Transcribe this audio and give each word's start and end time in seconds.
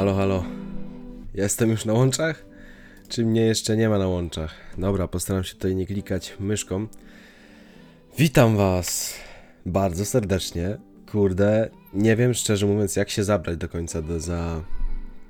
Halo, 0.00 0.14
halo. 0.14 0.44
Jestem 1.34 1.70
już 1.70 1.84
na 1.84 1.92
łączach? 1.92 2.44
Czy 3.08 3.24
mnie 3.24 3.40
jeszcze 3.40 3.76
nie 3.76 3.88
ma 3.88 3.98
na 3.98 4.08
łączach? 4.08 4.54
Dobra, 4.78 5.08
postaram 5.08 5.44
się 5.44 5.54
tutaj 5.54 5.76
nie 5.76 5.86
klikać 5.86 6.36
myszką. 6.40 6.86
Witam 8.18 8.56
was 8.56 9.14
bardzo 9.66 10.04
serdecznie. 10.04 10.78
Kurde, 11.12 11.70
nie 11.94 12.16
wiem 12.16 12.34
szczerze 12.34 12.66
mówiąc, 12.66 12.96
jak 12.96 13.10
się 13.10 13.24
zabrać 13.24 13.56
do 13.56 13.68
końca 13.68 14.02
do, 14.02 14.20
za 14.20 14.64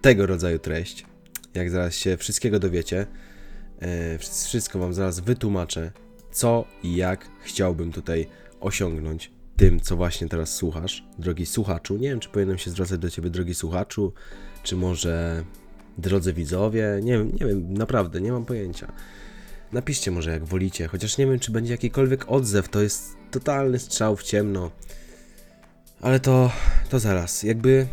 tego 0.01 0.27
rodzaju 0.27 0.59
treść. 0.59 1.07
Jak 1.55 1.71
zaraz 1.71 1.95
się 1.95 2.17
wszystkiego 2.17 2.59
dowiecie, 2.59 3.07
e, 3.81 4.19
wsz- 4.19 4.47
wszystko 4.47 4.79
wam 4.79 4.95
zaraz 4.95 5.21
wytłumaczę, 5.21 5.93
co 6.33 6.65
i 6.83 6.97
jak 6.97 7.29
chciałbym 7.43 7.93
tutaj 7.93 8.27
osiągnąć 8.61 9.31
tym, 9.61 9.81
co 9.81 9.97
właśnie 9.97 10.29
teraz 10.29 10.55
słuchasz, 10.55 11.05
drogi 11.19 11.47
słuchaczu. 11.47 11.97
Nie 11.97 12.09
wiem, 12.09 12.21
czy 12.21 12.29
powinienem 12.29 12.59
się 12.59 12.71
zwracać 12.71 12.99
do 12.99 13.11
ciebie, 13.11 13.31
drogi 13.31 13.55
słuchaczu, 13.55 14.13
czy 14.63 14.77
może 14.77 15.45
drodzy 15.99 16.33
widzowie. 16.33 17.01
Nie 17.03 17.13
wiem, 17.13 17.33
nie 17.41 17.47
wiem, 17.47 17.75
naprawdę, 17.75 18.21
nie 18.21 18.33
mam 18.33 18.45
pojęcia. 18.45 18.93
Napiszcie 19.73 20.11
może 20.11 20.31
jak 20.31 20.45
wolicie, 20.45 20.89
chociaż 20.89 21.19
nie 21.19 21.27
wiem, 21.27 21.39
czy 21.39 21.53
będzie 21.53 21.73
jakikolwiek 21.73 22.25
odzew. 22.29 22.69
To 22.69 22.83
jest 22.83 23.17
totalny 23.31 23.79
strzał 23.79 24.17
w 24.17 24.23
ciemno. 24.23 24.71
Ale 26.01 26.21
to, 26.21 26.53
to 26.91 26.99
zaraz. 26.99 27.43
Jakby 27.43 27.87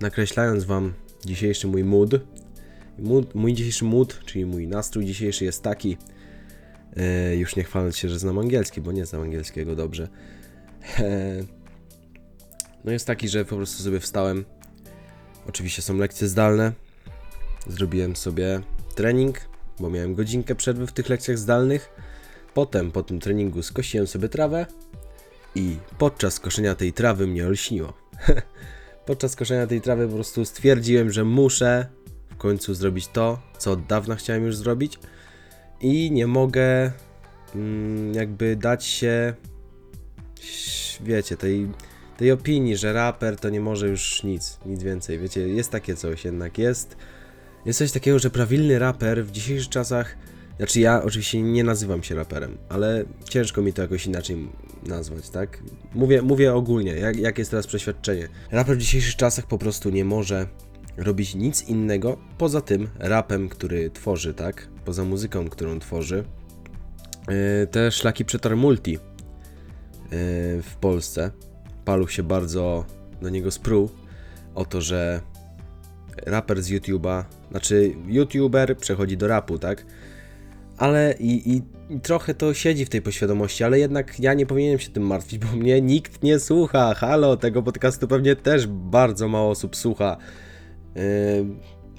nakreślając 0.00 0.64
wam 0.64 0.92
dzisiejszy 1.24 1.66
mój 1.66 1.84
mood, 1.84 2.10
mood 2.98 3.34
mój 3.34 3.54
dzisiejszy 3.54 3.84
mood, 3.84 4.20
czyli 4.24 4.46
mój 4.46 4.68
nastrój 4.68 5.04
dzisiejszy 5.04 5.44
jest 5.44 5.62
taki. 5.62 5.96
E, 6.96 7.36
już 7.36 7.56
nie 7.56 7.64
chwaląc 7.64 7.96
się, 7.96 8.08
że 8.08 8.18
znam 8.18 8.38
angielski, 8.38 8.80
bo 8.80 8.92
nie 8.92 9.06
znam 9.06 9.22
angielskiego 9.22 9.76
dobrze. 9.76 10.08
E, 10.98 11.42
no 12.84 12.92
jest 12.92 13.06
taki, 13.06 13.28
że 13.28 13.44
po 13.44 13.56
prostu 13.56 13.82
sobie 13.82 14.00
wstałem. 14.00 14.44
Oczywiście 15.48 15.82
są 15.82 15.96
lekcje 15.96 16.28
zdalne. 16.28 16.72
Zrobiłem 17.66 18.16
sobie 18.16 18.60
trening, 18.94 19.40
bo 19.80 19.90
miałem 19.90 20.14
godzinkę 20.14 20.54
przerwy 20.54 20.86
w 20.86 20.92
tych 20.92 21.08
lekcjach 21.08 21.38
zdalnych. 21.38 21.90
Potem 22.54 22.92
po 22.92 23.02
tym 23.02 23.20
treningu 23.20 23.62
skosiłem 23.62 24.06
sobie 24.06 24.28
trawę 24.28 24.66
i 25.54 25.76
podczas 25.98 26.40
koszenia 26.40 26.74
tej 26.74 26.92
trawy 26.92 27.26
mnie 27.26 27.46
olśniło. 27.46 27.92
podczas 29.06 29.36
koszenia 29.36 29.66
tej 29.66 29.80
trawy 29.80 30.08
po 30.08 30.14
prostu 30.14 30.44
stwierdziłem, 30.44 31.10
że 31.10 31.24
muszę 31.24 31.86
w 32.30 32.36
końcu 32.36 32.74
zrobić 32.74 33.08
to, 33.08 33.38
co 33.58 33.72
od 33.72 33.86
dawna 33.86 34.16
chciałem 34.16 34.44
już 34.44 34.56
zrobić 34.56 34.98
i 35.80 36.10
nie 36.10 36.26
mogę 36.26 36.92
mm, 37.54 38.14
jakby 38.14 38.56
dać 38.56 38.84
się 38.84 39.34
wiecie, 41.00 41.36
tej, 41.36 41.68
tej 42.16 42.32
opinii, 42.32 42.76
że 42.76 42.92
raper 42.92 43.36
to 43.36 43.50
nie 43.50 43.60
może 43.60 43.88
już 43.88 44.22
nic, 44.22 44.58
nic 44.66 44.82
więcej. 44.82 45.18
Wiecie, 45.18 45.48
jest 45.48 45.70
takie 45.70 45.94
coś 45.94 46.24
jednak, 46.24 46.58
jest, 46.58 46.96
jest 47.64 47.78
coś 47.78 47.92
takiego, 47.92 48.18
że 48.18 48.30
prawilny 48.30 48.78
raper 48.78 49.24
w 49.24 49.30
dzisiejszych 49.30 49.68
czasach, 49.68 50.16
znaczy 50.56 50.80
ja 50.80 51.02
oczywiście 51.02 51.42
nie 51.42 51.64
nazywam 51.64 52.02
się 52.02 52.14
raperem, 52.14 52.58
ale 52.68 53.04
ciężko 53.24 53.62
mi 53.62 53.72
to 53.72 53.82
jakoś 53.82 54.06
inaczej 54.06 54.48
nazwać, 54.86 55.30
tak? 55.30 55.58
Mówię, 55.94 56.22
mówię 56.22 56.54
ogólnie, 56.54 56.92
jak, 56.92 57.16
jak 57.16 57.38
jest 57.38 57.50
teraz 57.50 57.66
przeświadczenie. 57.66 58.28
Raper 58.50 58.76
w 58.76 58.80
dzisiejszych 58.80 59.16
czasach 59.16 59.46
po 59.46 59.58
prostu 59.58 59.90
nie 59.90 60.04
może 60.04 60.46
robić 60.96 61.34
nic 61.34 61.68
innego 61.68 62.18
poza 62.38 62.60
tym 62.60 62.88
rapem, 62.98 63.48
który 63.48 63.90
tworzy, 63.90 64.34
tak? 64.34 64.68
Poza 64.84 65.04
muzyką, 65.04 65.48
którą 65.48 65.78
tworzy. 65.78 66.24
Yy, 67.28 67.66
Te 67.66 67.92
szlaki 67.92 68.24
przetarł 68.24 68.56
multi 68.56 68.98
w 70.62 70.76
Polsce. 70.80 71.30
Paluch 71.84 72.12
się 72.12 72.22
bardzo 72.22 72.84
do 73.22 73.28
niego 73.28 73.50
spruł 73.50 73.90
o 74.54 74.64
to, 74.64 74.80
że 74.80 75.20
raper 76.26 76.62
z 76.62 76.70
YouTube'a, 76.70 77.24
znaczy 77.50 77.94
YouTuber 78.06 78.76
przechodzi 78.76 79.16
do 79.16 79.28
rapu, 79.28 79.58
tak? 79.58 79.86
Ale 80.78 81.14
i, 81.18 81.52
i, 81.52 81.62
i 81.94 82.00
trochę 82.00 82.34
to 82.34 82.54
siedzi 82.54 82.84
w 82.84 82.88
tej 82.88 83.02
poświadomości, 83.02 83.64
ale 83.64 83.78
jednak 83.78 84.20
ja 84.20 84.34
nie 84.34 84.46
powinienem 84.46 84.78
się 84.78 84.90
tym 84.90 85.02
martwić, 85.02 85.38
bo 85.38 85.56
mnie 85.56 85.80
nikt 85.80 86.22
nie 86.22 86.38
słucha. 86.38 86.94
Halo, 86.94 87.36
tego 87.36 87.62
podcastu 87.62 88.08
pewnie 88.08 88.36
też 88.36 88.66
bardzo 88.66 89.28
mało 89.28 89.50
osób 89.50 89.76
słucha. 89.76 90.16
Yy, 90.94 91.02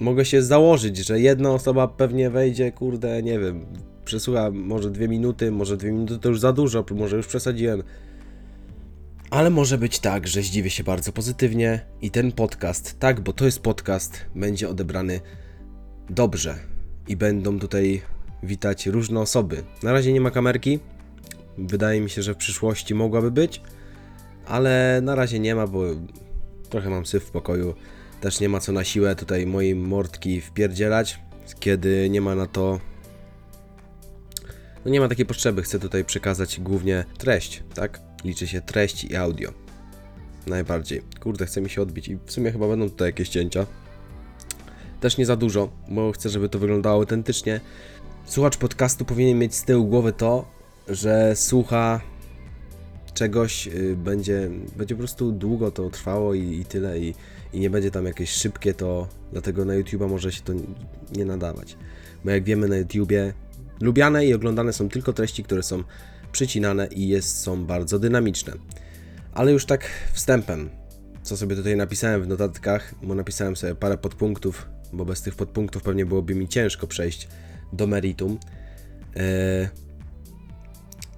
mogę 0.00 0.24
się 0.24 0.42
założyć, 0.42 0.96
że 0.96 1.20
jedna 1.20 1.50
osoba 1.50 1.88
pewnie 1.88 2.30
wejdzie, 2.30 2.72
kurde, 2.72 3.22
nie 3.22 3.38
wiem, 3.38 3.66
przesłucha 4.10 4.50
może 4.50 4.90
dwie 4.90 5.08
minuty, 5.08 5.50
może 5.50 5.76
dwie 5.76 5.92
minuty 5.92 6.18
to 6.18 6.28
już 6.28 6.40
za 6.40 6.52
dużo, 6.52 6.84
może 6.90 7.16
już 7.16 7.26
przesadziłem. 7.26 7.82
Ale 9.30 9.50
może 9.50 9.78
być 9.78 9.98
tak, 9.98 10.28
że 10.28 10.42
zdziwię 10.42 10.70
się 10.70 10.84
bardzo 10.84 11.12
pozytywnie 11.12 11.80
i 12.02 12.10
ten 12.10 12.32
podcast, 12.32 12.98
tak, 12.98 13.20
bo 13.20 13.32
to 13.32 13.44
jest 13.44 13.60
podcast, 13.60 14.24
będzie 14.34 14.68
odebrany 14.68 15.20
dobrze 16.08 16.58
i 17.08 17.16
będą 17.16 17.58
tutaj 17.58 18.02
witać 18.42 18.86
różne 18.86 19.20
osoby. 19.20 19.62
Na 19.82 19.92
razie 19.92 20.12
nie 20.12 20.20
ma 20.20 20.30
kamerki. 20.30 20.78
Wydaje 21.58 22.00
mi 22.00 22.10
się, 22.10 22.22
że 22.22 22.34
w 22.34 22.36
przyszłości 22.36 22.94
mogłaby 22.94 23.30
być, 23.30 23.62
ale 24.46 25.00
na 25.02 25.14
razie 25.14 25.38
nie 25.38 25.54
ma, 25.54 25.66
bo 25.66 25.82
trochę 26.70 26.90
mam 26.90 27.06
syf 27.06 27.24
w 27.24 27.30
pokoju. 27.30 27.74
Też 28.20 28.40
nie 28.40 28.48
ma 28.48 28.60
co 28.60 28.72
na 28.72 28.84
siłę 28.84 29.16
tutaj 29.16 29.46
mojej 29.46 29.74
mordki 29.74 30.40
wpierdzielać, 30.40 31.20
kiedy 31.60 32.10
nie 32.10 32.20
ma 32.20 32.34
na 32.34 32.46
to 32.46 32.89
no 34.84 34.90
nie 34.90 35.00
ma 35.00 35.08
takiej 35.08 35.26
potrzeby, 35.26 35.62
chcę 35.62 35.78
tutaj 35.78 36.04
przekazać 36.04 36.60
głównie 36.60 37.04
treść, 37.18 37.62
tak? 37.74 38.00
Liczy 38.24 38.46
się 38.46 38.60
treść 38.60 39.04
i 39.04 39.16
audio. 39.16 39.52
Najbardziej. 40.46 41.02
Kurde, 41.20 41.46
chce 41.46 41.60
mi 41.60 41.70
się 41.70 41.82
odbić 41.82 42.08
i 42.08 42.18
w 42.26 42.32
sumie 42.32 42.52
chyba 42.52 42.68
będą 42.68 42.90
tutaj 42.90 43.08
jakieś 43.08 43.28
cięcia. 43.28 43.66
Też 45.00 45.18
nie 45.18 45.26
za 45.26 45.36
dużo, 45.36 45.72
bo 45.88 46.12
chcę, 46.12 46.28
żeby 46.28 46.48
to 46.48 46.58
wyglądało 46.58 46.94
autentycznie. 46.94 47.60
Słuchacz 48.24 48.56
podcastu 48.56 49.04
powinien 49.04 49.38
mieć 49.38 49.54
z 49.54 49.64
tyłu 49.64 49.86
głowy 49.86 50.12
to, 50.12 50.48
że 50.88 51.36
słucha 51.36 52.00
czegoś, 53.14 53.66
y, 53.66 53.96
będzie, 53.96 54.50
będzie 54.76 54.94
po 54.94 54.98
prostu 54.98 55.32
długo 55.32 55.70
to 55.70 55.90
trwało 55.90 56.34
i, 56.34 56.60
i 56.60 56.64
tyle 56.64 56.98
i, 56.98 57.14
i 57.52 57.60
nie 57.60 57.70
będzie 57.70 57.90
tam 57.90 58.06
jakieś 58.06 58.30
szybkie 58.30 58.74
to, 58.74 59.08
dlatego 59.32 59.64
na 59.64 59.74
YouTube'a 59.74 60.08
może 60.08 60.32
się 60.32 60.42
to 60.42 60.52
nie 61.12 61.24
nadawać. 61.24 61.76
Bo 62.24 62.30
jak 62.30 62.44
wiemy 62.44 62.68
na 62.68 62.76
YouTubie 62.76 63.32
lubiane 63.80 64.26
i 64.26 64.34
oglądane 64.34 64.72
są 64.72 64.88
tylko 64.88 65.12
treści, 65.12 65.44
które 65.44 65.62
są 65.62 65.84
przycinane 66.32 66.86
i 66.86 67.08
jest, 67.08 67.40
są 67.40 67.66
bardzo 67.66 67.98
dynamiczne. 67.98 68.52
Ale 69.32 69.52
już 69.52 69.66
tak 69.66 69.90
wstępem, 70.12 70.70
co 71.22 71.36
sobie 71.36 71.56
tutaj 71.56 71.76
napisałem 71.76 72.22
w 72.22 72.28
notatkach, 72.28 72.94
bo 73.02 73.14
napisałem 73.14 73.56
sobie 73.56 73.74
parę 73.74 73.98
podpunktów, 73.98 74.68
bo 74.92 75.04
bez 75.04 75.22
tych 75.22 75.34
podpunktów 75.34 75.82
pewnie 75.82 76.06
byłoby 76.06 76.34
mi 76.34 76.48
ciężko 76.48 76.86
przejść 76.86 77.28
do 77.72 77.86
meritum. 77.86 78.38
Eee, 79.16 79.68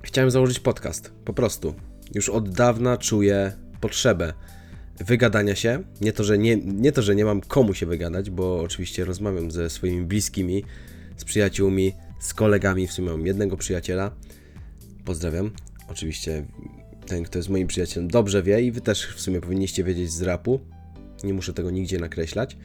chciałem 0.02 0.30
założyć 0.30 0.60
podcast, 0.60 1.12
po 1.24 1.32
prostu. 1.32 1.74
Już 2.14 2.28
od 2.28 2.50
dawna 2.50 2.96
czuję 2.96 3.52
potrzebę 3.80 4.32
wygadania 4.98 5.54
się. 5.54 5.82
Nie 6.00 6.12
to, 6.12 6.24
że 6.24 6.38
nie, 6.38 6.56
nie 6.56 6.92
to, 6.92 7.02
że 7.02 7.14
nie 7.14 7.24
mam 7.24 7.40
komu 7.40 7.74
się 7.74 7.86
wygadać, 7.86 8.30
bo 8.30 8.60
oczywiście 8.60 9.04
rozmawiam 9.04 9.50
ze 9.50 9.70
swoimi 9.70 10.06
bliskimi, 10.06 10.64
z 11.16 11.24
przyjaciółmi, 11.24 11.92
z 12.22 12.34
kolegami. 12.34 12.86
W 12.86 12.92
sumie 12.92 13.10
mam 13.10 13.26
jednego 13.26 13.56
przyjaciela. 13.56 14.10
Pozdrawiam. 15.04 15.50
Oczywiście 15.88 16.46
ten, 17.06 17.24
kto 17.24 17.38
jest 17.38 17.48
moim 17.48 17.66
przyjacielem, 17.66 18.08
dobrze 18.08 18.42
wie 18.42 18.62
i 18.62 18.72
wy 18.72 18.80
też 18.80 19.06
w 19.06 19.20
sumie 19.20 19.40
powinniście 19.40 19.84
wiedzieć 19.84 20.10
z 20.10 20.22
rapu. 20.22 20.60
Nie 21.24 21.34
muszę 21.34 21.52
tego 21.52 21.70
nigdzie 21.70 21.98
nakreślać. 21.98 22.56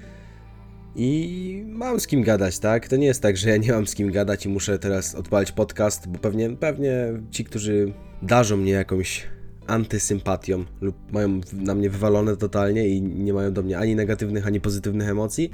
I 0.96 1.63
mam 1.67 2.00
z 2.00 2.07
kim 2.07 2.23
gadać, 2.23 2.59
tak? 2.59 2.88
To 2.88 2.96
nie 2.96 3.07
jest 3.07 3.22
tak, 3.22 3.38
że 3.38 3.50
ja 3.50 3.57
nie 3.57 3.72
mam 3.72 3.88
z 3.88 3.96
kim 3.96 4.12
gadać 4.12 4.46
i 4.46 4.50
muszę 4.50 4.79
teraz 4.79 5.16
odpalić 5.16 5.51
podcast, 5.51 6.07
bo 6.07 6.19
pewnie, 6.19 6.50
pewnie 6.50 7.13
ci, 7.31 7.44
którzy 7.46 7.94
darzą 8.22 8.57
mnie 8.57 8.72
jakąś 8.72 9.28
antysympatią 9.67 10.66
lub 10.81 11.12
mają 11.12 11.41
na 11.53 11.75
mnie 11.75 11.90
wywalone 11.90 12.38
totalnie 12.38 12.88
i 12.88 13.01
nie 13.01 13.34
mają 13.34 13.53
do 13.53 13.63
mnie 13.63 13.78
ani 13.78 13.96
negatywnych, 13.96 14.47
ani 14.47 14.61
pozytywnych 14.61 15.09
emocji, 15.09 15.52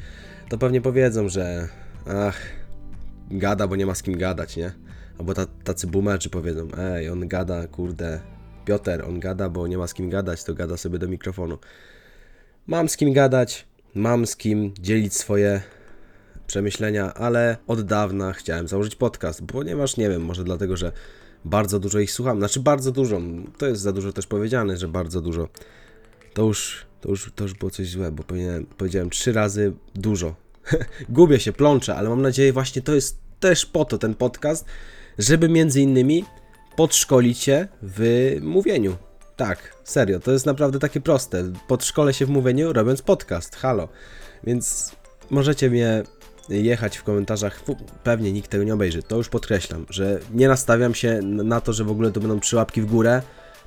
to 0.50 0.58
pewnie 0.58 0.82
powiedzą, 0.82 1.30
że 1.30 1.68
ach, 2.08 2.63
gada, 3.32 3.68
bo 3.68 3.76
nie 3.76 3.86
ma 3.86 3.96
z 3.96 4.04
kim 4.04 4.18
gadać, 4.18 4.58
nie? 4.58 4.72
Albo 5.20 5.34
ta, 5.34 5.46
tacy 5.46 5.88
boomerzy 5.88 6.30
powiedzą, 6.30 6.68
ej, 6.78 7.10
on 7.10 7.28
gada, 7.28 7.68
kurde, 7.68 8.20
Piotr, 8.66 9.06
on 9.08 9.20
gada, 9.20 9.50
bo 9.50 9.68
nie 9.68 9.78
ma 9.78 9.88
z 9.88 9.94
kim 9.94 10.10
gadać, 10.10 10.44
to 10.44 10.54
gada 10.54 10.78
sobie 10.78 11.00
do 11.00 11.08
mikrofonu. 11.08 11.58
Mam 12.68 12.90
z 12.90 12.98
kim 12.98 13.14
gadać, 13.14 13.68
mam 13.96 14.28
z 14.28 14.36
kim 14.36 14.74
dzielić 14.80 15.14
swoje 15.14 15.62
przemyślenia, 16.48 17.14
ale 17.14 17.58
od 17.68 17.82
dawna 17.82 18.34
chciałem 18.34 18.68
założyć 18.68 18.96
podcast, 18.96 19.42
ponieważ 19.48 19.98
nie 19.98 20.10
wiem, 20.10 20.22
może 20.22 20.44
dlatego, 20.44 20.78
że 20.78 20.92
bardzo 21.46 21.80
dużo 21.80 22.00
ich 22.00 22.12
słucham, 22.12 22.38
znaczy 22.38 22.60
bardzo 22.60 22.92
dużo, 22.92 23.22
to 23.58 23.68
jest 23.68 23.82
za 23.82 23.92
dużo 23.92 24.14
też 24.14 24.28
powiedziane, 24.28 24.78
że 24.78 24.88
bardzo 24.88 25.22
dużo. 25.22 25.48
To 26.34 26.44
już, 26.44 26.86
to 27.02 27.10
już, 27.10 27.32
to 27.36 27.44
już 27.44 27.54
było 27.54 27.72
coś 27.72 27.90
złe, 27.90 28.12
bo 28.12 28.24
powiedziałem 28.78 29.10
trzy 29.10 29.34
razy 29.34 29.74
dużo. 29.96 30.43
Gubię 31.10 31.40
się, 31.40 31.54
plączę, 31.54 31.96
ale 31.96 32.10
mam 32.10 32.22
nadzieję 32.22 32.54
właśnie 32.54 32.82
to 32.82 32.96
jest 32.96 33.18
też 33.40 33.66
po 33.66 33.86
to 33.86 33.98
ten 33.98 34.16
podcast, 34.16 34.66
żeby 35.18 35.50
między 35.50 35.82
innymi 35.82 36.26
podszkolić 36.76 37.38
się 37.40 37.68
w 37.82 38.36
mówieniu. 38.42 38.96
Tak, 39.36 39.76
serio, 39.84 40.20
to 40.20 40.32
jest 40.32 40.46
naprawdę 40.46 40.80
takie 40.80 41.02
proste. 41.02 41.52
Pod 41.68 41.86
szkole 41.86 42.14
się 42.14 42.26
w 42.26 42.30
mówieniu, 42.30 42.74
robiąc 42.74 43.02
podcast, 43.02 43.56
halo. 43.56 43.88
Więc 44.44 44.96
możecie 45.30 45.70
mnie 45.70 46.04
jechać 46.50 46.98
w 46.98 47.04
komentarzach, 47.04 47.64
pewnie 48.04 48.32
nikt 48.32 48.52
tego 48.52 48.64
nie 48.64 48.74
obejrzy, 48.74 49.04
to 49.04 49.18
już 49.18 49.30
podkreślam, 49.30 49.86
że 49.90 50.20
nie 50.34 50.48
nastawiam 50.48 50.96
się 50.96 51.20
na 51.22 51.62
to, 51.62 51.74
że 51.74 51.84
w 51.84 51.92
ogóle 51.92 52.12
to 52.12 52.20
będą 52.20 52.40
trzy 52.40 52.56
łapki 52.56 52.82
w 52.82 52.86
górę, 52.86 53.22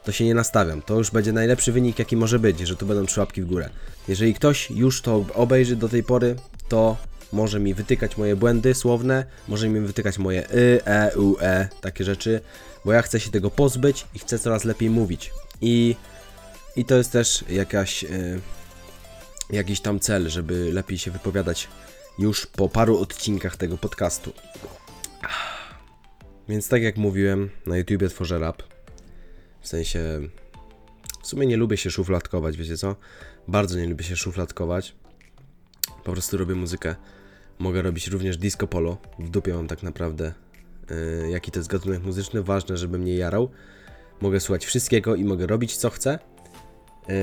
to 0.07 0.13
się 0.13 0.25
nie 0.25 0.35
nastawiam. 0.35 0.83
To 0.83 0.95
już 0.99 1.11
będzie 1.11 1.33
najlepszy 1.33 1.73
wynik, 1.73 1.99
jaki 1.99 2.17
może 2.17 2.39
być, 2.39 2.61
że 2.61 2.77
tu 2.77 2.87
będą 2.87 3.07
trzy 3.07 3.21
łapki 3.21 3.43
w 3.43 3.47
górę. 3.47 3.71
Jeżeli 4.09 4.35
ktoś 4.35 4.71
już 4.71 5.03
to 5.03 5.25
obejrzy 5.35 5.77
do 5.77 5.89
tej 5.89 6.03
pory, 6.03 6.37
to 6.69 6.97
może 7.33 7.61
mi 7.61 7.75
wytykać 7.75 8.17
moje 8.17 8.37
błędy 8.37 8.75
słowne, 8.75 9.27
może 9.49 9.69
mi 9.69 9.81
wytykać 9.81 10.19
moje 10.19 10.51
y, 10.51 10.81
e, 10.85 11.19
u, 11.19 11.37
e, 11.41 11.69
takie 11.81 12.05
rzeczy, 12.05 12.41
bo 12.85 12.93
ja 12.93 13.03
chcę 13.03 13.21
się 13.21 13.31
tego 13.31 13.51
pozbyć 13.51 14.07
i 14.15 14.19
chcę 14.19 14.39
coraz 14.39 14.65
lepiej 14.65 14.91
mówić. 14.91 15.33
I, 15.61 15.97
i 16.77 16.85
to 16.85 16.95
jest 16.95 17.13
też 17.13 17.45
jakaś, 17.49 18.05
y, 18.05 18.41
jakiś 19.51 19.81
tam 19.81 20.01
cel, 20.01 20.29
żeby 20.29 20.73
lepiej 20.73 20.99
się 20.99 21.11
wypowiadać 21.11 21.69
już 22.19 22.47
po 22.47 22.69
paru 22.69 22.99
odcinkach 22.99 23.57
tego 23.57 23.79
podcastu. 23.79 24.33
Więc 26.49 26.69
tak 26.69 26.83
jak 26.83 26.97
mówiłem, 26.97 27.51
na 27.67 27.77
YouTubie 27.77 28.09
tworzę 28.09 28.39
rap. 28.39 28.76
W 29.67 29.69
sensie, 29.69 30.21
w 31.23 31.27
sumie 31.27 31.47
nie 31.47 31.57
lubię 31.57 31.77
się 31.77 31.91
szufladkować, 31.91 32.57
wiecie 32.57 32.77
co? 32.77 32.97
Bardzo 33.49 33.79
nie 33.79 33.87
lubię 33.87 34.05
się 34.05 34.17
szufladkować. 34.17 34.95
Po 36.05 36.13
prostu 36.13 36.37
robię 36.37 36.55
muzykę. 36.55 36.95
Mogę 37.59 37.83
robić 37.83 38.09
również 38.09 38.37
disco 38.37 38.67
polo. 38.67 38.97
W 39.19 39.31
dupie 39.31 39.55
mam 39.55 39.69
tak 39.69 39.83
naprawdę 39.83 40.35
yy, 41.23 41.31
jaki 41.31 41.51
to 41.51 41.59
jest 41.59 41.69
gatunek 41.69 42.03
muzyczny. 42.03 42.43
Ważne, 42.43 42.77
żeby 42.77 42.99
mnie 42.99 43.15
jarał. 43.15 43.51
Mogę 44.21 44.41
słuchać 44.41 44.67
wszystkiego 44.67 45.15
i 45.15 45.25
mogę 45.25 45.47
robić 45.47 45.77
co 45.77 45.91
chcę. 45.91 46.19
Yy, 47.09 47.15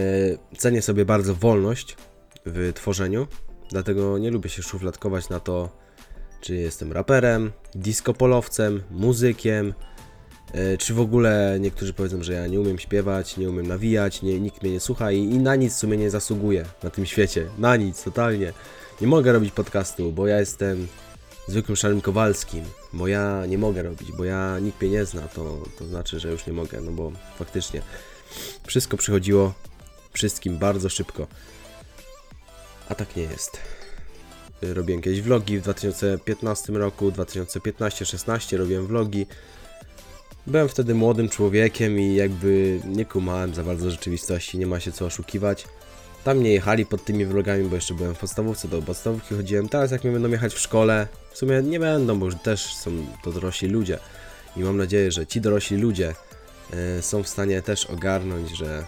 cenię 0.57 0.81
sobie 0.81 1.05
bardzo 1.05 1.35
wolność 1.35 1.97
w 2.45 2.71
tworzeniu. 2.73 3.27
Dlatego 3.69 4.17
nie 4.17 4.31
lubię 4.31 4.49
się 4.49 4.63
szufladkować 4.63 5.29
na 5.29 5.39
to, 5.39 5.77
czy 6.41 6.55
jestem 6.55 6.91
raperem, 6.91 7.51
disco 7.75 8.13
polowcem, 8.13 8.83
muzykiem, 8.91 9.73
czy 10.79 10.93
w 10.93 10.99
ogóle 10.99 11.57
niektórzy 11.59 11.93
powiedzą, 11.93 12.23
że 12.23 12.33
ja 12.33 12.47
nie 12.47 12.59
umiem 12.59 12.79
śpiewać, 12.79 13.37
nie 13.37 13.49
umiem 13.49 13.67
nawijać, 13.67 14.21
nie, 14.21 14.39
nikt 14.39 14.63
mnie 14.63 14.71
nie 14.71 14.79
słucha 14.79 15.11
i, 15.11 15.19
i 15.19 15.39
na 15.39 15.55
nic 15.55 15.73
w 15.73 15.77
sumie 15.77 15.97
nie 15.97 16.09
zasługuję 16.09 16.65
na 16.83 16.89
tym 16.89 17.05
świecie. 17.05 17.47
Na 17.57 17.75
nic, 17.75 18.03
totalnie. 18.03 18.53
Nie 19.01 19.07
mogę 19.07 19.33
robić 19.33 19.51
podcastu, 19.51 20.11
bo 20.11 20.27
ja 20.27 20.39
jestem 20.39 20.87
zwykłym 21.47 21.75
szarym 21.75 22.01
Kowalskim, 22.01 22.65
bo 22.93 23.07
ja 23.07 23.45
nie 23.45 23.57
mogę 23.57 23.83
robić, 23.83 24.11
bo 24.11 24.23
ja 24.23 24.59
nikt 24.59 24.81
mnie 24.81 24.89
nie 24.89 25.05
zna, 25.05 25.21
to, 25.21 25.63
to 25.79 25.85
znaczy, 25.85 26.19
że 26.19 26.31
już 26.31 26.47
nie 26.47 26.53
mogę, 26.53 26.81
no 26.81 26.91
bo 26.91 27.11
faktycznie 27.37 27.81
wszystko 28.67 28.97
przychodziło 28.97 29.53
wszystkim 30.13 30.57
bardzo 30.57 30.89
szybko. 30.89 31.27
A 32.89 32.95
tak 32.95 33.15
nie 33.15 33.23
jest. 33.23 33.57
Robiłem 34.61 34.99
jakieś 34.99 35.21
vlogi 35.21 35.59
w 35.59 35.61
2015 35.61 36.73
roku, 36.73 37.11
2015-16 37.11 38.57
robiłem 38.57 38.87
vlogi. 38.87 39.27
Byłem 40.47 40.69
wtedy 40.69 40.93
młodym 40.95 41.29
człowiekiem 41.29 41.99
i 41.99 42.15
jakby 42.15 42.79
nie 42.85 43.05
kumałem 43.05 43.53
za 43.53 43.63
bardzo 43.63 43.91
rzeczywistości, 43.91 44.57
nie 44.57 44.67
ma 44.67 44.79
się 44.79 44.91
co 44.91 45.05
oszukiwać. 45.05 45.65
Tam 46.23 46.43
nie 46.43 46.53
jechali 46.53 46.85
pod 46.85 47.05
tymi 47.05 47.25
vlogami, 47.25 47.63
bo 47.63 47.75
jeszcze 47.75 47.93
byłem 47.93 48.15
w 48.15 48.19
podstawówce, 48.19 48.67
do 48.67 48.81
podstawówki 48.81 49.35
chodziłem. 49.35 49.69
Teraz 49.69 49.91
jak 49.91 50.03
mnie 50.03 50.13
będą 50.13 50.29
jechać 50.29 50.53
w 50.53 50.59
szkole, 50.59 51.07
w 51.31 51.37
sumie 51.37 51.61
nie 51.61 51.79
będą, 51.79 52.19
bo 52.19 52.25
już 52.25 52.35
też 52.35 52.75
są 52.75 52.91
to 53.23 53.31
dorośli 53.31 53.67
ludzie. 53.67 53.99
I 54.57 54.59
mam 54.59 54.77
nadzieję, 54.77 55.11
że 55.11 55.27
ci 55.27 55.41
dorośli 55.41 55.77
ludzie 55.77 56.13
y, 56.99 57.01
są 57.01 57.23
w 57.23 57.27
stanie 57.27 57.61
też 57.61 57.85
ogarnąć, 57.85 58.57
że 58.57 58.83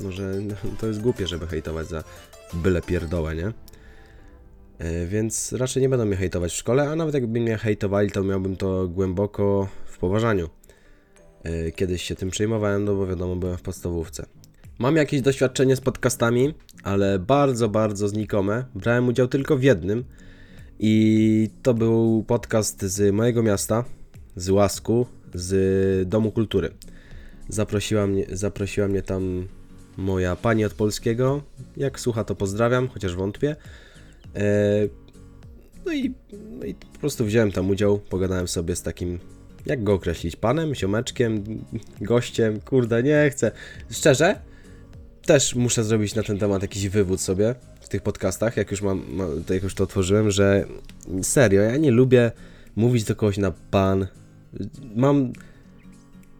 no, 0.00 0.12
że 0.12 0.22
no, 0.22 0.54
to 0.80 0.86
jest 0.86 1.00
głupie, 1.00 1.26
żeby 1.26 1.46
hejtować 1.46 1.88
za 1.88 2.04
byle 2.52 2.82
pierdołę, 2.82 3.36
nie? 3.36 3.52
Y, 4.86 5.06
więc 5.06 5.52
raczej 5.52 5.82
nie 5.82 5.88
będą 5.88 6.04
mnie 6.04 6.16
hejtować 6.16 6.52
w 6.52 6.56
szkole, 6.56 6.90
a 6.90 6.96
nawet 6.96 7.14
jakby 7.14 7.40
mnie 7.40 7.58
hejtowali, 7.58 8.10
to 8.10 8.24
miałbym 8.24 8.56
to 8.56 8.88
głęboko 8.88 9.68
w 9.98 10.00
poważaniu. 10.00 10.48
Y, 11.46 11.72
Kiedyś 11.76 12.02
się 12.02 12.14
tym 12.14 12.30
przejmowałem, 12.30 12.84
no 12.84 12.94
bo 12.94 13.06
wiadomo, 13.06 13.36
byłem 13.36 13.56
w 13.56 13.62
podstawówce. 13.62 14.26
Mam 14.78 14.96
jakieś 14.96 15.20
doświadczenie 15.20 15.76
z 15.76 15.80
podcastami, 15.80 16.54
ale 16.82 17.18
bardzo, 17.18 17.68
bardzo 17.68 18.08
znikome. 18.08 18.64
Brałem 18.74 19.08
udział 19.08 19.28
tylko 19.28 19.56
w 19.56 19.62
jednym 19.62 20.04
i 20.78 21.50
to 21.62 21.74
był 21.74 22.24
podcast 22.26 22.82
z 22.82 23.14
mojego 23.14 23.42
miasta, 23.42 23.84
z 24.36 24.50
Łasku, 24.50 25.06
z 25.34 26.08
Domu 26.08 26.32
Kultury. 26.32 26.70
Zaprosiła 27.48 28.06
mnie, 28.06 28.26
zaprosiła 28.32 28.88
mnie 28.88 29.02
tam 29.02 29.48
moja 29.96 30.36
pani 30.36 30.64
od 30.64 30.74
polskiego. 30.74 31.42
Jak 31.76 32.00
słucha, 32.00 32.24
to 32.24 32.34
pozdrawiam, 32.34 32.88
chociaż 32.88 33.16
wątpię. 33.16 33.56
E, 34.36 34.44
no, 35.86 35.92
i, 35.92 36.14
no 36.58 36.66
i 36.66 36.74
po 36.74 36.98
prostu 36.98 37.24
wziąłem 37.24 37.52
tam 37.52 37.70
udział, 37.70 37.98
pogadałem 37.98 38.48
sobie 38.48 38.76
z 38.76 38.82
takim, 38.82 39.18
jak 39.68 39.84
go 39.84 39.94
określić, 39.94 40.36
panem, 40.36 40.74
siomeczkiem, 40.74 41.44
gościem, 42.00 42.60
kurde, 42.60 43.02
nie 43.02 43.30
chcę. 43.30 43.50
Szczerze, 43.90 44.40
też 45.22 45.54
muszę 45.54 45.84
zrobić 45.84 46.14
na 46.14 46.22
ten 46.22 46.38
temat 46.38 46.62
jakiś 46.62 46.88
wywód 46.88 47.20
sobie 47.20 47.54
w 47.80 47.88
tych 47.88 48.02
podcastach, 48.02 48.56
jak 48.56 48.70
już 48.70 48.82
mam, 48.82 49.02
ma, 49.12 49.24
to 49.46 49.54
jak 49.54 49.62
już 49.62 49.74
to 49.74 49.84
otworzyłem, 49.84 50.30
że 50.30 50.64
serio, 51.22 51.62
ja 51.62 51.76
nie 51.76 51.90
lubię 51.90 52.32
mówić 52.76 53.04
do 53.04 53.16
kogoś 53.16 53.38
na 53.38 53.52
pan. 53.70 54.06
Mam 54.96 55.32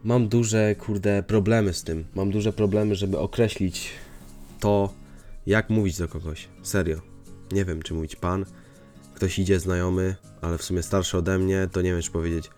mam 0.03 0.27
duże, 0.27 0.75
kurde, 0.75 1.23
problemy 1.23 1.73
z 1.73 1.83
tym. 1.83 2.05
Mam 2.15 2.31
duże 2.31 2.53
problemy, 2.53 2.95
żeby 2.95 3.17
określić 3.17 3.89
to, 4.59 4.93
jak 5.45 5.69
mówić 5.69 5.97
do 5.97 6.07
kogoś. 6.07 6.47
Serio. 6.63 7.01
Nie 7.51 7.65
wiem, 7.65 7.81
czy 7.81 7.93
mówić 7.93 8.15
pan. 8.15 8.45
Ktoś 9.15 9.39
idzie 9.39 9.59
znajomy, 9.59 10.15
ale 10.41 10.57
w 10.57 10.63
sumie 10.63 10.83
starszy 10.83 11.17
ode 11.17 11.37
mnie, 11.37 11.67
to 11.71 11.81
nie 11.81 11.91
wiem, 11.91 12.01
czy 12.01 12.11
powiedzieć 12.11 12.49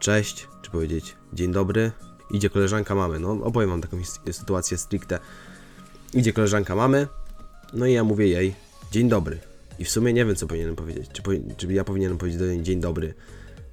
cześć, 0.00 0.48
czy 0.62 0.70
powiedzieć 0.70 1.16
dzień 1.32 1.52
dobry. 1.52 1.92
Idzie 2.30 2.50
koleżanka 2.50 2.94
mamy. 2.94 3.18
No, 3.18 3.30
opowiem 3.30 3.70
wam 3.70 3.80
taką 3.80 3.96
sytuację 4.32 4.78
stricte. 4.78 5.18
Idzie 6.14 6.32
koleżanka 6.32 6.74
mamy, 6.74 7.06
no 7.72 7.86
i 7.86 7.92
ja 7.92 8.04
mówię 8.04 8.28
jej 8.28 8.54
dzień 8.92 9.08
dobry. 9.08 9.38
I 9.78 9.84
w 9.84 9.90
sumie 9.90 10.12
nie 10.12 10.24
wiem, 10.24 10.36
co 10.36 10.46
powinienem 10.46 10.76
powiedzieć. 10.76 11.10
Czy, 11.12 11.22
powi- 11.22 11.56
czy 11.56 11.72
ja 11.72 11.84
powinienem 11.84 12.18
powiedzieć 12.18 12.40
do 12.40 12.46
niej 12.46 12.62
dzień 12.62 12.80
dobry, 12.80 13.14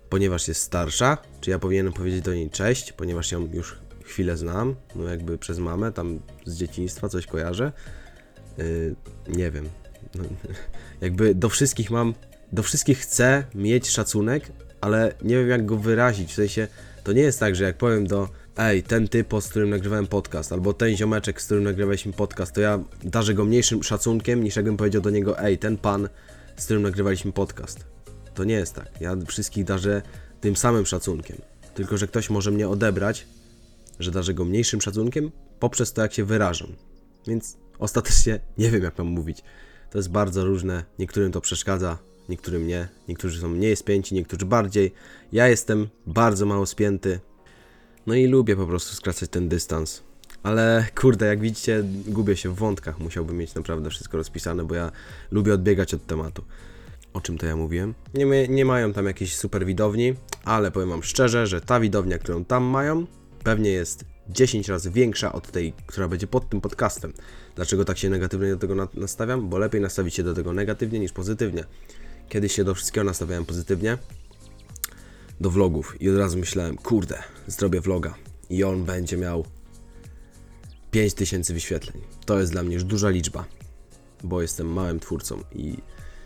ponieważ 0.09 0.47
jest 0.47 0.61
starsza, 0.61 1.17
czy 1.41 1.49
ja 1.49 1.59
powinienem 1.59 1.93
powiedzieć 1.93 2.21
do 2.21 2.33
niej 2.33 2.49
cześć, 2.49 2.91
ponieważ 2.91 3.31
ją 3.31 3.49
już 3.53 3.75
chwilę 4.03 4.37
znam, 4.37 4.75
no 4.95 5.03
jakby 5.03 5.37
przez 5.37 5.59
mamę, 5.59 5.91
tam 5.91 6.19
z 6.45 6.57
dzieciństwa 6.57 7.09
coś 7.09 7.25
kojarzę. 7.25 7.71
Yy, 8.57 8.95
nie 9.27 9.51
wiem. 9.51 9.69
No, 10.15 10.23
jakby 11.01 11.35
do 11.35 11.49
wszystkich 11.49 11.91
mam, 11.91 12.13
do 12.51 12.63
wszystkich 12.63 12.99
chcę 12.99 13.43
mieć 13.55 13.89
szacunek, 13.89 14.51
ale 14.81 15.13
nie 15.21 15.35
wiem 15.35 15.49
jak 15.49 15.65
go 15.65 15.77
wyrazić, 15.77 16.31
w 16.31 16.35
sensie 16.35 16.67
to 17.03 17.13
nie 17.13 17.21
jest 17.21 17.39
tak, 17.39 17.55
że 17.55 17.63
jak 17.63 17.77
powiem 17.77 18.07
do 18.07 18.29
ej, 18.57 18.83
ten 18.83 19.07
typo, 19.07 19.41
z 19.41 19.47
którym 19.49 19.69
nagrywałem 19.69 20.07
podcast, 20.07 20.53
albo 20.53 20.73
ten 20.73 20.97
ziomeczek, 20.97 21.41
z 21.41 21.45
którym 21.45 21.63
nagrywaliśmy 21.63 22.13
podcast, 22.13 22.53
to 22.53 22.61
ja 22.61 22.79
darzę 23.03 23.33
go 23.33 23.45
mniejszym 23.45 23.83
szacunkiem, 23.83 24.43
niż 24.43 24.55
jakbym 24.55 24.77
powiedział 24.77 25.01
do 25.01 25.09
niego, 25.09 25.39
ej, 25.39 25.57
ten 25.57 25.77
pan, 25.77 26.09
z 26.57 26.65
którym 26.65 26.83
nagrywaliśmy 26.83 27.31
podcast. 27.31 27.85
To 28.33 28.43
nie 28.43 28.53
jest 28.53 28.75
tak. 28.75 29.01
Ja 29.01 29.15
wszystkich 29.27 29.63
darzę 29.63 30.01
tym 30.41 30.55
samym 30.55 30.85
szacunkiem. 30.85 31.37
Tylko, 31.73 31.97
że 31.97 32.07
ktoś 32.07 32.29
może 32.29 32.51
mnie 32.51 32.69
odebrać, 32.69 33.27
że 33.99 34.11
darzę 34.11 34.33
go 34.33 34.45
mniejszym 34.45 34.81
szacunkiem 34.81 35.31
poprzez 35.59 35.93
to, 35.93 36.01
jak 36.01 36.13
się 36.13 36.25
wyrażam. 36.25 36.75
Więc 37.27 37.57
ostatecznie 37.79 38.39
nie 38.57 38.71
wiem, 38.71 38.83
jak 38.83 38.97
mam 38.97 39.07
mówić. 39.07 39.43
To 39.89 39.97
jest 39.97 40.09
bardzo 40.09 40.45
różne. 40.45 40.83
Niektórym 40.99 41.31
to 41.31 41.41
przeszkadza, 41.41 41.97
niektórym 42.29 42.67
nie. 42.67 42.87
Niektórzy 43.07 43.41
są 43.41 43.49
mniej 43.49 43.75
spięci, 43.75 44.15
niektórzy 44.15 44.45
bardziej. 44.45 44.93
Ja 45.31 45.47
jestem 45.47 45.87
bardzo 46.07 46.45
mało 46.45 46.65
spięty. 46.65 47.19
No 48.07 48.15
i 48.15 48.27
lubię 48.27 48.55
po 48.55 48.65
prostu 48.65 48.95
skracać 48.95 49.29
ten 49.29 49.49
dystans. 49.49 50.03
Ale 50.43 50.85
kurde, 50.95 51.25
jak 51.25 51.39
widzicie, 51.39 51.83
gubię 52.07 52.35
się 52.35 52.49
w 52.49 52.55
wątkach. 52.55 52.99
Musiałbym 52.99 53.37
mieć 53.37 53.55
naprawdę 53.55 53.89
wszystko 53.89 54.17
rozpisane, 54.17 54.63
bo 54.63 54.75
ja 54.75 54.91
lubię 55.31 55.53
odbiegać 55.53 55.93
od 55.93 56.05
tematu. 56.05 56.43
O 57.13 57.21
czym 57.21 57.37
to 57.37 57.45
ja 57.45 57.55
mówiłem? 57.55 57.93
Nie, 58.13 58.47
nie 58.47 58.65
mają 58.65 58.93
tam 58.93 59.05
jakiejś 59.05 59.35
super 59.35 59.65
widowni, 59.65 60.15
ale 60.45 60.71
powiem 60.71 60.89
wam 60.89 61.03
szczerze, 61.03 61.47
że 61.47 61.61
ta 61.61 61.79
widownia, 61.79 62.17
którą 62.17 62.45
tam 62.45 62.63
mają, 62.63 63.05
pewnie 63.43 63.69
jest 63.69 64.05
10 64.29 64.67
razy 64.69 64.91
większa 64.91 65.33
od 65.33 65.51
tej, 65.51 65.73
która 65.87 66.07
będzie 66.07 66.27
pod 66.27 66.49
tym 66.49 66.61
podcastem. 66.61 67.13
Dlaczego 67.55 67.85
tak 67.85 67.97
się 67.97 68.09
negatywnie 68.09 68.49
do 68.49 68.57
tego 68.57 68.75
na- 68.75 68.87
nastawiam? 68.93 69.49
Bo 69.49 69.57
lepiej 69.57 69.81
nastawić 69.81 70.15
się 70.15 70.23
do 70.23 70.33
tego 70.33 70.53
negatywnie 70.53 70.99
niż 70.99 71.11
pozytywnie. 71.11 71.63
Kiedyś 72.29 72.53
się 72.53 72.63
do 72.63 72.75
wszystkiego 72.75 73.03
nastawiałem 73.03 73.45
pozytywnie, 73.45 73.97
do 75.41 75.49
vlogów. 75.49 76.01
I 76.01 76.09
od 76.09 76.17
razu 76.17 76.37
myślałem, 76.37 76.77
kurde, 76.77 77.23
zrobię 77.47 77.81
vloga. 77.81 78.15
I 78.49 78.63
on 78.63 78.83
będzie 78.83 79.17
miał 79.17 79.45
5000 80.91 81.53
wyświetleń. 81.53 82.01
To 82.25 82.39
jest 82.39 82.51
dla 82.51 82.63
mnie 82.63 82.73
już 82.73 82.83
duża 82.83 83.09
liczba, 83.09 83.45
bo 84.23 84.41
jestem 84.41 84.67
małym 84.73 84.99
twórcą 84.99 85.43
i, 85.55 85.77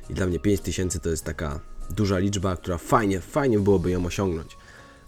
i 0.10 0.13
dla 0.13 0.25
mnie 0.25 0.39
5000 0.39 1.00
to 1.00 1.10
jest 1.10 1.24
taka 1.24 1.60
duża 1.89 2.20
liczba, 2.20 2.55
która 2.55 2.77
fajnie, 2.77 3.22
fajnie 3.22 3.60
byłoby 3.60 3.91
ją 3.91 4.05
osiągnąć. 4.05 4.58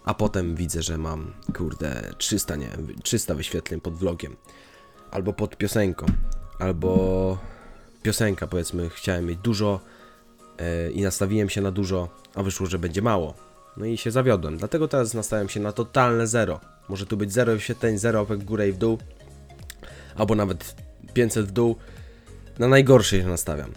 a 0.06 0.14
potem 0.14 0.56
widzę, 0.56 0.82
że 0.82 0.98
mam, 0.98 1.34
kurde, 1.58 2.14
300, 2.18 2.56
nie, 2.56 2.70
300 3.04 3.36
wyświetleń 3.36 3.82
pod 3.82 3.96
vlogiem, 3.96 4.36
albo 5.12 5.34
pod 5.34 5.58
piosenką, 5.58 6.06
albo 6.60 7.38
piosenka, 8.04 8.48
powiedzmy, 8.48 8.90
chciałem 8.90 9.26
mieć 9.26 9.40
dużo 9.40 9.80
i 10.94 11.02
nastawiłem 11.02 11.50
się 11.50 11.62
na 11.62 11.72
dużo, 11.72 12.10
a 12.36 12.44
wyszło, 12.44 12.66
że 12.68 12.80
będzie 12.80 13.02
mało. 13.02 13.34
No 13.78 13.86
i 13.86 13.98
się 13.98 14.12
zawiodłem, 14.12 14.58
dlatego 14.58 14.88
teraz 14.88 15.14
nastawiam 15.14 15.50
się 15.50 15.60
na 15.60 15.72
totalne 15.72 16.28
zero. 16.28 16.60
Może 16.90 17.06
tu 17.06 17.18
być 17.18 17.34
zero 17.34 17.54
wyświetleń, 17.54 17.98
zero 17.98 18.20
łapek 18.20 18.40
w 18.40 18.44
górę 18.44 18.70
i 18.70 18.72
w 18.72 18.78
dół, 18.78 18.98
albo 20.16 20.36
nawet 20.36 20.76
500 21.14 21.46
w 21.46 21.52
dół. 21.52 21.76
Na 22.60 22.68
najgorsze 22.68 23.22
się 23.22 23.28
nastawiam. 23.28 23.72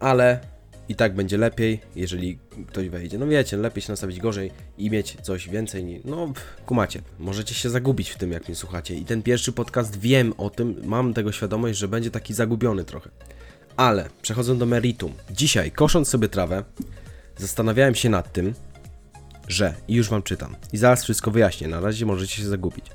Ale 0.00 0.40
i 0.88 0.94
tak 0.94 1.14
będzie 1.14 1.38
lepiej, 1.38 1.80
jeżeli 1.96 2.38
ktoś 2.68 2.88
wejdzie. 2.88 3.18
No 3.18 3.26
wiecie, 3.26 3.56
lepiej 3.56 3.82
się 3.82 3.92
nastawić 3.92 4.20
gorzej 4.20 4.50
i 4.78 4.90
mieć 4.90 5.16
coś 5.22 5.48
więcej. 5.48 6.00
No, 6.04 6.32
kumacie. 6.66 7.02
Możecie 7.18 7.54
się 7.54 7.70
zagubić 7.70 8.10
w 8.10 8.18
tym, 8.18 8.32
jak 8.32 8.48
mnie 8.48 8.54
słuchacie. 8.54 8.94
I 8.94 9.04
ten 9.04 9.22
pierwszy 9.22 9.52
podcast 9.52 10.00
wiem 10.00 10.34
o 10.38 10.50
tym, 10.50 10.80
mam 10.84 11.14
tego 11.14 11.32
świadomość, 11.32 11.78
że 11.78 11.88
będzie 11.88 12.10
taki 12.10 12.34
zagubiony 12.34 12.84
trochę. 12.84 13.10
Ale 13.76 14.08
przechodząc 14.22 14.58
do 14.58 14.66
meritum. 14.66 15.12
Dzisiaj, 15.30 15.70
kosząc 15.70 16.08
sobie 16.08 16.28
trawę, 16.28 16.64
zastanawiałem 17.36 17.94
się 17.94 18.08
nad 18.08 18.32
tym, 18.32 18.54
że, 19.48 19.74
i 19.88 19.94
już 19.94 20.08
wam 20.08 20.22
czytam, 20.22 20.56
i 20.72 20.78
zaraz 20.78 21.04
wszystko 21.04 21.30
wyjaśnię, 21.30 21.68
na 21.68 21.80
razie 21.80 22.06
możecie 22.06 22.36
się 22.36 22.48
zagubić. 22.48 22.86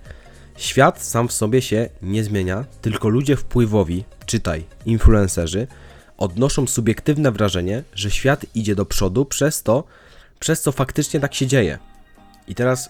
Świat 0.57 1.01
sam 1.03 1.27
w 1.27 1.34
sobie 1.34 1.62
się 1.62 1.89
nie 2.01 2.24
zmienia, 2.24 2.65
tylko 2.81 3.10
ludzie 3.10 3.36
wpływowi, 3.36 4.03
czytaj, 4.25 4.63
influencerzy, 4.86 5.67
odnoszą 6.17 6.67
subiektywne 6.67 7.31
wrażenie, 7.31 7.84
że 7.93 8.12
świat 8.12 8.46
idzie 8.55 8.75
do 8.75 8.86
przodu 8.86 9.25
przez 9.25 9.63
to, 9.63 9.84
przez 10.39 10.62
co 10.62 10.72
faktycznie 10.72 11.19
tak 11.19 11.36
się 11.36 11.48
dzieje. 11.48 11.79
I 12.48 12.55
teraz 12.55 12.89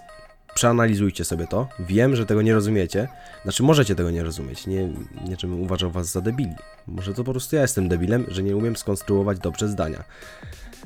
przeanalizujcie 0.57 1.25
sobie 1.25 1.47
to. 1.47 1.67
Wiem, 1.79 2.15
że 2.15 2.25
tego 2.25 2.41
nie 2.41 2.53
rozumiecie. 2.53 3.07
Znaczy, 3.43 3.63
możecie 3.63 3.95
tego 3.95 4.11
nie 4.11 4.23
rozumieć. 4.23 4.67
Nie, 4.67 4.87
nie 5.27 5.35
żebym 5.39 5.61
uważał 5.61 5.91
was 5.91 6.11
za 6.11 6.21
debili. 6.21 6.55
Może 6.87 7.13
to 7.13 7.23
po 7.23 7.31
prostu 7.31 7.55
ja 7.55 7.61
jestem 7.61 7.89
debilem, 7.89 8.25
że 8.27 8.43
nie 8.43 8.55
umiem 8.55 8.75
skonstruować 8.75 9.39
dobrze 9.39 9.67
zdania. 9.67 10.03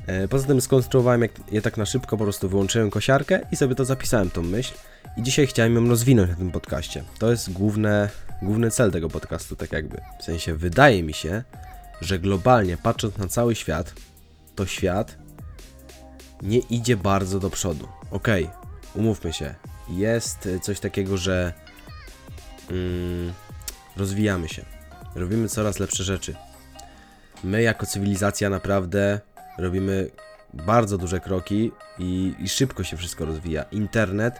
E, 0.06 0.28
Poza 0.28 0.46
tym 0.46 0.60
skonstruowałem 0.60 1.22
je 1.52 1.62
tak 1.62 1.76
na 1.76 1.86
szybko, 1.86 2.16
po 2.16 2.24
prostu 2.24 2.48
wyłączyłem 2.48 2.90
kosiarkę 2.90 3.40
i 3.52 3.56
sobie 3.56 3.74
to 3.74 3.84
zapisałem, 3.84 4.30
tą 4.30 4.42
myśl. 4.42 4.74
I 5.16 5.22
dzisiaj 5.22 5.46
chciałem 5.46 5.74
ją 5.74 5.88
rozwinąć 5.88 6.30
na 6.30 6.36
tym 6.36 6.50
podcaście. 6.50 7.04
To 7.18 7.30
jest 7.30 7.52
główne, 7.52 8.08
główny 8.42 8.70
cel 8.70 8.90
tego 8.90 9.08
podcastu, 9.08 9.56
tak 9.56 9.72
jakby. 9.72 10.00
W 10.20 10.24
sensie, 10.24 10.54
wydaje 10.54 11.02
mi 11.02 11.14
się, 11.14 11.42
że 12.00 12.18
globalnie 12.18 12.76
patrząc 12.76 13.18
na 13.18 13.28
cały 13.28 13.54
świat, 13.54 13.92
to 14.54 14.66
świat 14.66 15.16
nie 16.42 16.58
idzie 16.58 16.96
bardzo 16.96 17.40
do 17.40 17.50
przodu. 17.50 17.88
Okej, 18.10 18.50
umówmy 18.94 19.32
się. 19.32 19.54
Jest 19.88 20.48
coś 20.62 20.80
takiego, 20.80 21.16
że 21.16 21.52
mm, 22.70 23.32
rozwijamy 23.96 24.48
się. 24.48 24.64
Robimy 25.14 25.48
coraz 25.48 25.78
lepsze 25.78 26.04
rzeczy. 26.04 26.34
My 27.44 27.62
jako 27.62 27.86
cywilizacja 27.86 28.50
naprawdę 28.50 29.20
robimy 29.58 30.10
bardzo 30.54 30.98
duże 30.98 31.20
kroki 31.20 31.72
i, 31.98 32.34
i 32.38 32.48
szybko 32.48 32.84
się 32.84 32.96
wszystko 32.96 33.24
rozwija. 33.24 33.62
Internet 33.62 34.34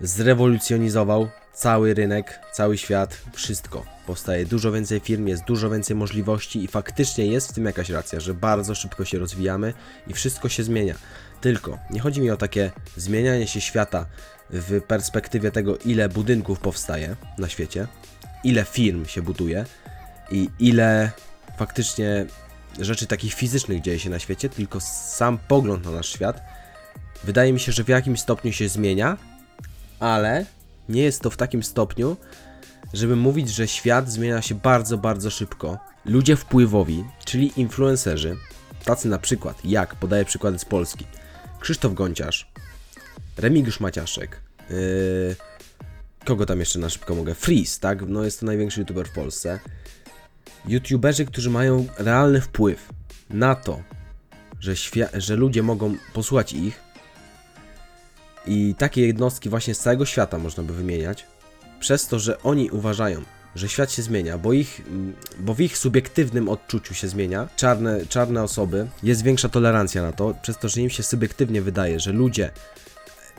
zrewolucjonizował 0.00 1.28
cały 1.52 1.94
rynek, 1.94 2.40
cały 2.52 2.78
świat, 2.78 3.22
wszystko. 3.32 3.84
Powstaje 4.06 4.46
dużo 4.46 4.72
więcej 4.72 5.00
firm, 5.00 5.26
jest 5.26 5.44
dużo 5.44 5.70
więcej 5.70 5.96
możliwości 5.96 6.64
i 6.64 6.68
faktycznie 6.68 7.26
jest 7.26 7.50
w 7.50 7.54
tym 7.54 7.64
jakaś 7.64 7.90
racja, 7.90 8.20
że 8.20 8.34
bardzo 8.34 8.74
szybko 8.74 9.04
się 9.04 9.18
rozwijamy 9.18 9.74
i 10.06 10.12
wszystko 10.12 10.48
się 10.48 10.62
zmienia. 10.62 10.94
Tylko 11.40 11.78
nie 11.90 12.00
chodzi 12.00 12.20
mi 12.20 12.30
o 12.30 12.36
takie 12.36 12.72
zmienianie 12.96 13.46
się 13.46 13.60
świata 13.60 14.06
w 14.50 14.80
perspektywie 14.80 15.50
tego, 15.50 15.76
ile 15.78 16.08
budynków 16.08 16.60
powstaje 16.60 17.16
na 17.38 17.48
świecie, 17.48 17.86
ile 18.44 18.64
firm 18.64 19.06
się 19.06 19.22
buduje 19.22 19.64
i 20.30 20.50
ile 20.58 21.10
faktycznie 21.58 22.26
rzeczy 22.80 23.06
takich 23.06 23.34
fizycznych 23.34 23.80
dzieje 23.80 23.98
się 23.98 24.10
na 24.10 24.18
świecie, 24.18 24.48
tylko 24.48 24.80
sam 24.80 25.38
pogląd 25.48 25.84
na 25.84 25.90
nasz 25.90 26.08
świat 26.08 26.42
wydaje 27.24 27.52
mi 27.52 27.60
się, 27.60 27.72
że 27.72 27.84
w 27.84 27.88
jakimś 27.88 28.20
stopniu 28.20 28.52
się 28.52 28.68
zmienia, 28.68 29.16
ale 30.00 30.46
nie 30.88 31.02
jest 31.02 31.20
to 31.20 31.30
w 31.30 31.36
takim 31.36 31.62
stopniu, 31.62 32.16
żeby 32.92 33.16
mówić, 33.16 33.50
że 33.50 33.68
świat 33.68 34.10
zmienia 34.10 34.42
się 34.42 34.54
bardzo, 34.54 34.98
bardzo 34.98 35.30
szybko. 35.30 35.78
Ludzie 36.04 36.36
wpływowi, 36.36 37.04
czyli 37.24 37.52
influencerzy, 37.56 38.36
tacy 38.84 39.08
na 39.08 39.18
przykład, 39.18 39.64
jak 39.64 39.94
podaję 39.94 40.24
przykłady 40.24 40.58
z 40.58 40.64
Polski, 40.64 41.06
Krzysztof 41.66 41.94
Gonciarz, 41.94 42.46
Remigiusz 43.36 43.80
Maciaszek, 43.80 44.40
yy, 44.70 45.36
kogo 46.24 46.46
tam 46.46 46.60
jeszcze 46.60 46.78
na 46.78 46.90
szybko 46.90 47.14
mogę? 47.14 47.34
Freeze, 47.34 47.80
tak? 47.80 48.08
No 48.08 48.24
jest 48.24 48.40
to 48.40 48.46
największy 48.46 48.80
youtuber 48.80 49.08
w 49.08 49.12
Polsce. 49.12 49.60
YouTuberzy, 50.68 51.24
którzy 51.24 51.50
mają 51.50 51.86
realny 51.98 52.40
wpływ 52.40 52.88
na 53.30 53.54
to, 53.54 53.82
że, 54.60 54.74
że 55.14 55.36
ludzie 55.36 55.62
mogą 55.62 55.96
posłuchać 56.12 56.52
ich, 56.52 56.80
i 58.46 58.74
takie 58.78 59.06
jednostki 59.06 59.48
właśnie 59.48 59.74
z 59.74 59.78
całego 59.78 60.06
świata 60.06 60.38
można 60.38 60.62
by 60.62 60.72
wymieniać, 60.72 61.26
przez 61.80 62.08
to, 62.08 62.18
że 62.18 62.42
oni 62.42 62.70
uważają, 62.70 63.22
że 63.56 63.68
świat 63.68 63.92
się 63.92 64.02
zmienia, 64.02 64.38
bo, 64.38 64.52
ich, 64.52 64.82
bo 65.38 65.54
w 65.54 65.60
ich 65.60 65.78
subiektywnym 65.78 66.48
odczuciu 66.48 66.94
się 66.94 67.08
zmienia, 67.08 67.48
czarne, 67.56 68.06
czarne 68.06 68.42
osoby, 68.42 68.86
jest 69.02 69.22
większa 69.22 69.48
tolerancja 69.48 70.02
na 70.02 70.12
to, 70.12 70.34
przez 70.42 70.58
to, 70.58 70.68
że 70.68 70.80
im 70.80 70.90
się 70.90 71.02
subiektywnie 71.02 71.62
wydaje, 71.62 72.00
że 72.00 72.12
ludzie 72.12 72.50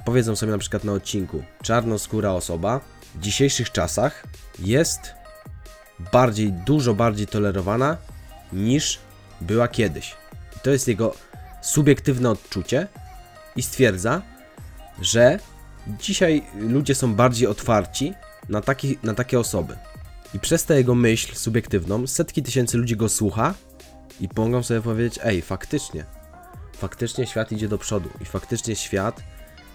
powiedzą 0.06 0.36
sobie 0.36 0.52
na 0.52 0.58
przykład 0.58 0.84
na 0.84 0.92
odcinku, 0.92 1.44
czarnoskóra 1.64 2.32
osoba 2.32 2.82
w 3.16 3.20
dzisiejszych 3.20 3.72
czasach 3.72 4.24
jest 4.60 5.00
bardziej, 6.12 6.52
dużo 6.52 6.94
bardziej 6.94 7.28
tolerowana 7.28 7.98
niż 8.54 9.00
była 9.42 9.68
kiedyś. 9.68 10.16
I 10.56 10.60
to 10.60 10.70
jest 10.70 10.88
jego 10.88 11.16
subiektywne 11.62 12.30
odczucie 12.30 12.88
i 13.56 13.64
stwierdza, 13.64 14.22
że 15.02 15.40
dzisiaj 15.88 16.44
ludzie 16.60 16.96
są 16.96 17.16
bardziej 17.16 17.48
otwarci 17.48 18.14
na, 18.50 18.62
taki, 18.62 18.98
na 19.04 19.14
takie 19.14 19.40
osoby. 19.40 19.78
I 20.34 20.40
przez 20.40 20.66
tę 20.66 20.78
jego 20.78 20.96
myśl 20.96 21.36
subiektywną 21.36 22.08
setki 22.08 22.44
tysięcy 22.44 22.78
ludzi 22.78 22.96
go 22.96 23.10
słucha 23.10 23.54
i 24.22 24.30
mogą 24.38 24.64
sobie 24.64 24.82
powiedzieć, 24.82 25.20
ej, 25.24 25.42
faktycznie, 25.42 26.06
faktycznie 26.74 27.28
świat 27.28 27.52
idzie 27.52 27.68
do 27.68 27.78
przodu 27.78 28.10
i 28.22 28.26
faktycznie 28.26 28.76
świat 28.76 29.24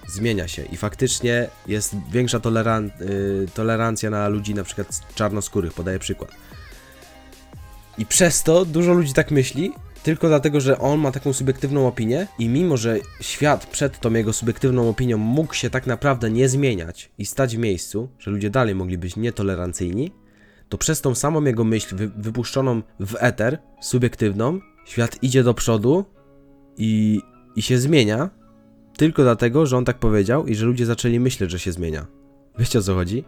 zmienia 0.08 0.48
się 0.48 0.64
i 0.64 0.76
faktycznie 0.76 1.48
jest 1.66 1.96
większa 2.10 2.40
toleran 2.40 2.90
y, 3.00 3.46
tolerancja 3.54 4.10
na 4.10 4.28
ludzi 4.28 4.54
na 4.54 4.64
przykład 4.64 5.00
czarnoskórych, 5.14 5.72
podaję 5.72 5.98
przykład. 5.98 6.30
I 7.98 8.06
przez 8.06 8.42
to 8.42 8.64
dużo 8.64 8.92
ludzi 8.92 9.12
tak 9.12 9.30
myśli, 9.30 9.72
tylko 10.02 10.28
dlatego, 10.28 10.60
że 10.60 10.78
on 10.78 11.00
ma 11.00 11.12
taką 11.12 11.32
subiektywną 11.32 11.86
opinię 11.86 12.26
i 12.38 12.48
mimo, 12.48 12.76
że 12.76 12.98
świat 13.20 13.66
przed 13.66 14.00
tą 14.00 14.12
jego 14.12 14.32
subiektywną 14.32 14.88
opinią 14.88 15.18
mógł 15.18 15.54
się 15.54 15.70
tak 15.70 15.86
naprawdę 15.86 16.30
nie 16.30 16.48
zmieniać 16.48 17.10
i 17.18 17.26
stać 17.26 17.56
w 17.56 17.58
miejscu, 17.58 18.08
że 18.18 18.30
ludzie 18.30 18.50
dalej 18.50 18.74
mogli 18.74 18.98
być 18.98 19.16
nietolerancyjni, 19.16 20.12
to 20.72 20.78
przez 20.78 21.00
tą 21.00 21.14
samą 21.14 21.44
jego 21.44 21.64
myśl 21.64 21.96
wy 21.96 22.08
wypuszczoną 22.16 22.82
w 23.00 23.14
eter, 23.18 23.58
subiektywną, 23.80 24.60
świat 24.84 25.22
idzie 25.22 25.42
do 25.42 25.54
przodu 25.54 26.04
i, 26.76 27.20
i 27.56 27.62
się 27.62 27.78
zmienia, 27.78 28.30
tylko 28.96 29.22
dlatego, 29.22 29.66
że 29.66 29.76
on 29.76 29.84
tak 29.84 29.98
powiedział 29.98 30.46
i 30.46 30.54
że 30.54 30.66
ludzie 30.66 30.86
zaczęli 30.86 31.20
myśleć, 31.20 31.50
że 31.50 31.58
się 31.58 31.72
zmienia. 31.72 32.06
Wiecie 32.58 32.78
o 32.78 32.82
co 32.82 32.94
chodzi? 32.94 33.24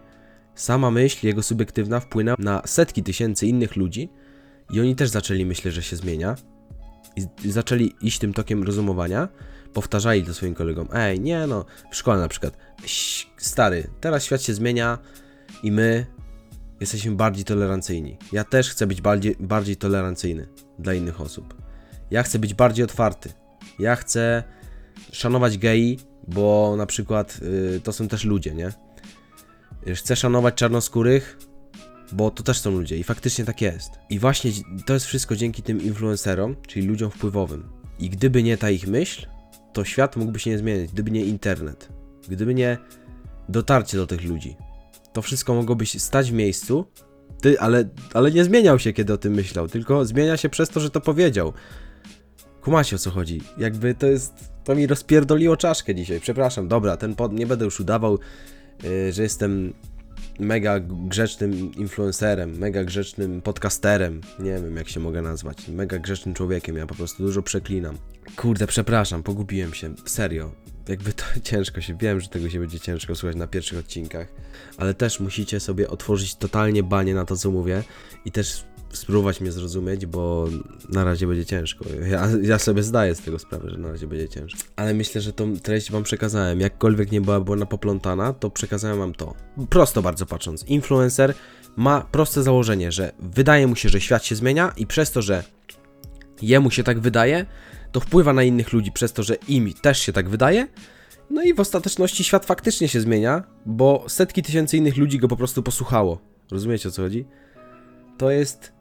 Sama 0.54 0.90
myśl, 0.90 1.26
jego 1.26 1.42
subiektywna, 1.42 2.00
wpłynęła 2.00 2.36
na 2.38 2.62
setki 2.66 3.02
tysięcy 3.02 3.46
innych 3.46 3.76
ludzi 3.76 4.08
i 4.70 4.80
oni 4.80 4.96
też 4.96 5.08
zaczęli 5.10 5.46
myśleć, 5.46 5.74
że 5.74 5.82
się 5.82 5.96
zmienia 5.96 6.36
i, 7.44 7.50
zaczęli 7.50 7.92
iść 8.00 8.18
tym 8.18 8.32
tokiem 8.32 8.62
rozumowania, 8.62 9.28
powtarzali 9.72 10.22
to 10.22 10.34
swoim 10.34 10.54
kolegom, 10.54 10.88
ej, 10.94 11.20
nie 11.20 11.46
no, 11.46 11.64
w 11.90 11.96
szkole 11.96 12.20
na 12.20 12.28
przykład, 12.28 12.56
"Ś- 12.84 13.26
stary, 13.36 13.90
teraz 14.00 14.24
świat 14.24 14.42
się 14.42 14.54
zmienia 14.54 14.98
i 15.62 15.72
my 15.72 16.06
jesteśmy 16.80 17.12
bardziej 17.12 17.44
tolerancyjni. 17.44 18.18
Ja 18.32 18.44
też 18.44 18.70
chcę 18.70 18.86
być 18.86 19.00
bardziej, 19.00 19.36
bardziej 19.40 19.76
tolerancyjny 19.76 20.48
dla 20.78 20.94
innych 20.94 21.20
osób. 21.20 21.54
Ja 22.10 22.22
chcę 22.22 22.38
być 22.38 22.54
bardziej 22.54 22.84
otwarty. 22.84 23.32
Ja 23.78 23.96
chcę 23.96 24.42
szanować 25.12 25.58
gei, 25.58 25.98
bo 26.28 26.74
na 26.76 26.86
przykład 26.86 27.40
y, 27.76 27.80
to 27.80 27.92
są 27.92 28.08
też 28.08 28.24
ludzie, 28.24 28.54
nie? 28.54 28.72
Chcę 29.94 30.16
szanować 30.16 30.54
czarnoskórych, 30.54 31.38
bo 32.12 32.30
to 32.30 32.42
też 32.42 32.58
są 32.58 32.70
ludzie 32.70 32.98
i 32.98 33.04
faktycznie 33.04 33.44
tak 33.44 33.60
jest. 33.60 33.90
I 34.10 34.18
właśnie 34.18 34.50
to 34.86 34.94
jest 34.94 35.06
wszystko 35.06 35.36
dzięki 35.36 35.62
tym 35.62 35.82
influencerom, 35.82 36.56
czyli 36.66 36.86
ludziom 36.86 37.10
wpływowym. 37.10 37.68
I 37.98 38.10
gdyby 38.10 38.42
nie 38.42 38.56
ta 38.56 38.70
ich 38.70 38.86
myśl, 38.86 39.26
to 39.72 39.84
świat 39.84 40.16
mógłby 40.16 40.38
się 40.38 40.50
nie 40.50 40.58
zmienić, 40.58 40.92
gdyby 40.92 41.10
nie 41.10 41.24
internet, 41.24 41.88
gdyby 42.28 42.54
nie 42.54 42.78
dotarcie 43.48 43.96
do 43.96 44.06
tych 44.06 44.24
ludzi. 44.24 44.56
To 45.14 45.22
wszystko 45.22 45.54
mogłoby 45.54 45.86
stać 45.86 46.30
w 46.30 46.34
miejscu, 46.34 46.86
ty, 47.40 47.60
ale, 47.60 47.88
ale 48.14 48.30
nie 48.30 48.44
zmieniał 48.44 48.78
się, 48.78 48.92
kiedy 48.92 49.12
o 49.12 49.16
tym 49.16 49.34
myślał, 49.34 49.68
tylko 49.68 50.04
zmienia 50.04 50.36
się 50.36 50.48
przez 50.48 50.68
to, 50.68 50.80
że 50.80 50.90
to 50.90 51.00
powiedział. 51.00 51.52
Kumacie 52.60 52.96
o 52.96 52.98
co 52.98 53.10
chodzi. 53.10 53.40
Jakby 53.58 53.94
to 53.94 54.06
jest. 54.06 54.32
To 54.64 54.74
mi 54.74 54.86
rozpierdoliło 54.86 55.56
czaszkę 55.56 55.94
dzisiaj. 55.94 56.20
Przepraszam, 56.20 56.68
dobra, 56.68 56.96
ten 56.96 57.14
pod. 57.14 57.32
Nie 57.32 57.46
będę 57.46 57.64
już 57.64 57.80
udawał, 57.80 58.18
yy, 58.82 59.12
że 59.12 59.22
jestem 59.22 59.74
mega 60.38 60.80
grzecznym 60.80 61.74
influencerem, 61.74 62.58
mega 62.58 62.84
grzecznym 62.84 63.42
podcasterem. 63.42 64.20
Nie 64.38 64.54
wiem, 64.54 64.76
jak 64.76 64.88
się 64.88 65.00
mogę 65.00 65.22
nazwać. 65.22 65.68
Mega 65.68 65.98
grzecznym 65.98 66.34
człowiekiem. 66.34 66.76
Ja 66.76 66.86
po 66.86 66.94
prostu 66.94 67.22
dużo 67.22 67.42
przeklinam. 67.42 67.98
Kurde, 68.36 68.66
przepraszam, 68.66 69.22
pogubiłem 69.22 69.74
się. 69.74 69.94
Serio. 70.04 70.73
Jakby 70.88 71.12
to 71.12 71.24
ciężko 71.50 71.80
się. 71.80 71.94
Wiem, 71.94 72.20
że 72.20 72.28
tego 72.28 72.50
się 72.50 72.58
będzie 72.60 72.80
ciężko 72.80 73.14
słuchać 73.14 73.36
na 73.36 73.46
pierwszych 73.46 73.78
odcinkach, 73.78 74.28
ale 74.76 74.94
też 74.94 75.20
musicie 75.20 75.60
sobie 75.60 75.88
otworzyć 75.90 76.34
totalnie 76.34 76.82
banie 76.82 77.14
na 77.14 77.24
to, 77.24 77.36
co 77.36 77.50
mówię 77.50 77.82
i 78.24 78.32
też 78.32 78.64
spróbować 78.96 79.40
mnie 79.40 79.52
zrozumieć, 79.52 80.06
bo 80.06 80.48
na 80.88 81.04
razie 81.04 81.26
będzie 81.26 81.46
ciężko. 81.46 81.84
Ja, 82.10 82.28
ja 82.42 82.58
sobie 82.58 82.82
zdaję 82.82 83.14
z 83.14 83.20
tego 83.20 83.38
sprawę, 83.38 83.70
że 83.70 83.78
na 83.78 83.88
razie 83.88 84.06
będzie 84.06 84.28
ciężko. 84.28 84.60
Ale 84.76 84.94
myślę, 84.94 85.20
że 85.20 85.32
tą 85.32 85.56
treść 85.56 85.90
wam 85.90 86.02
przekazałem. 86.02 86.60
Jakkolwiek 86.60 87.12
nie 87.12 87.20
była 87.20 87.36
ona 87.36 87.66
poplątana, 87.66 88.32
to 88.32 88.50
przekazałem 88.50 88.98
wam 88.98 89.14
to. 89.14 89.34
Prosto 89.70 90.02
bardzo 90.02 90.26
patrząc. 90.26 90.64
Influencer 90.64 91.34
ma 91.76 92.00
proste 92.00 92.42
założenie, 92.42 92.92
że 92.92 93.12
wydaje 93.18 93.66
mu 93.66 93.76
się, 93.76 93.88
że 93.88 94.00
świat 94.00 94.24
się 94.24 94.34
zmienia 94.34 94.72
i 94.76 94.86
przez 94.86 95.10
to, 95.10 95.22
że 95.22 95.44
jemu 96.42 96.70
się 96.70 96.84
tak 96.84 97.00
wydaje, 97.00 97.46
to 97.94 98.00
wpływa 98.00 98.32
na 98.32 98.42
innych 98.42 98.72
ludzi 98.72 98.92
przez 98.92 99.12
to, 99.12 99.22
że 99.22 99.34
im 99.34 99.72
też 99.72 99.98
się 99.98 100.12
tak 100.12 100.28
wydaje. 100.28 100.68
No 101.30 101.42
i 101.42 101.54
w 101.54 101.60
ostateczności 101.60 102.24
świat 102.24 102.46
faktycznie 102.46 102.88
się 102.88 103.00
zmienia, 103.00 103.44
bo 103.66 104.04
setki 104.08 104.42
tysięcy 104.42 104.76
innych 104.76 104.96
ludzi 104.96 105.18
go 105.18 105.28
po 105.28 105.36
prostu 105.36 105.62
posłuchało. 105.62 106.18
Rozumiecie 106.50 106.88
o 106.88 106.92
co 106.92 107.02
chodzi? 107.02 107.26
To 108.18 108.30
jest 108.30 108.72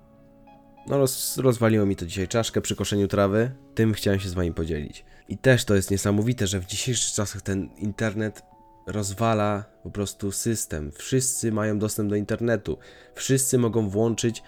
no 0.88 0.98
roz, 0.98 1.38
rozwaliło 1.38 1.86
mi 1.86 1.96
to 1.96 2.06
dzisiaj 2.06 2.28
czaszkę 2.28 2.62
przy 2.62 2.76
koszeniu 2.76 3.08
trawy, 3.08 3.52
tym 3.76 3.94
chciałem 3.94 4.20
się 4.20 4.30
z 4.30 4.34
wami 4.34 4.54
podzielić. 4.54 5.06
I 5.30 5.38
też 5.38 5.66
to 5.66 5.76
jest 5.76 5.92
niesamowite, 5.92 6.48
że 6.48 6.60
w 6.60 6.66
dzisiejszych 6.66 7.14
czasach 7.14 7.42
ten 7.42 7.70
internet 7.78 8.42
rozwala 8.88 9.64
po 9.84 9.92
prostu 9.92 10.32
system. 10.32 10.92
Wszyscy 10.92 11.52
mają 11.52 11.80
dostęp 11.80 12.10
do 12.10 12.16
internetu. 12.16 12.78
Wszyscy 13.16 13.58
mogą 13.58 13.90
włączyć, 13.90 14.44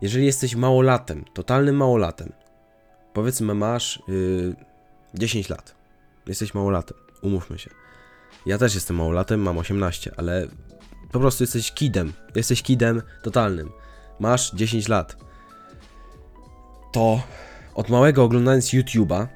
jeżeli 0.00 0.26
jesteś 0.26 0.54
małolatem, 0.54 1.24
totalnym 1.34 1.76
małolatem. 1.76 2.32
Powiedzmy 3.20 3.54
masz 3.54 4.02
yy, 4.08 4.54
10 5.14 5.48
lat. 5.48 5.74
Jesteś 6.26 6.54
małolatem, 6.54 6.96
umówmy 7.22 7.58
się. 7.58 7.70
Ja 8.46 8.58
też 8.58 8.74
jestem 8.74 8.96
małolatem, 8.96 9.40
mam 9.40 9.58
18, 9.58 10.12
ale 10.16 10.48
po 11.12 11.20
prostu 11.20 11.42
jesteś 11.42 11.72
kidem. 11.72 12.12
Jesteś 12.34 12.62
kidem 12.62 13.02
totalnym. 13.22 13.70
Masz 14.20 14.50
10 14.54 14.88
lat 14.88 15.16
to 16.92 17.22
od 17.74 17.88
małego 17.88 18.24
oglądając 18.24 18.66
YouTube'a 18.66 19.26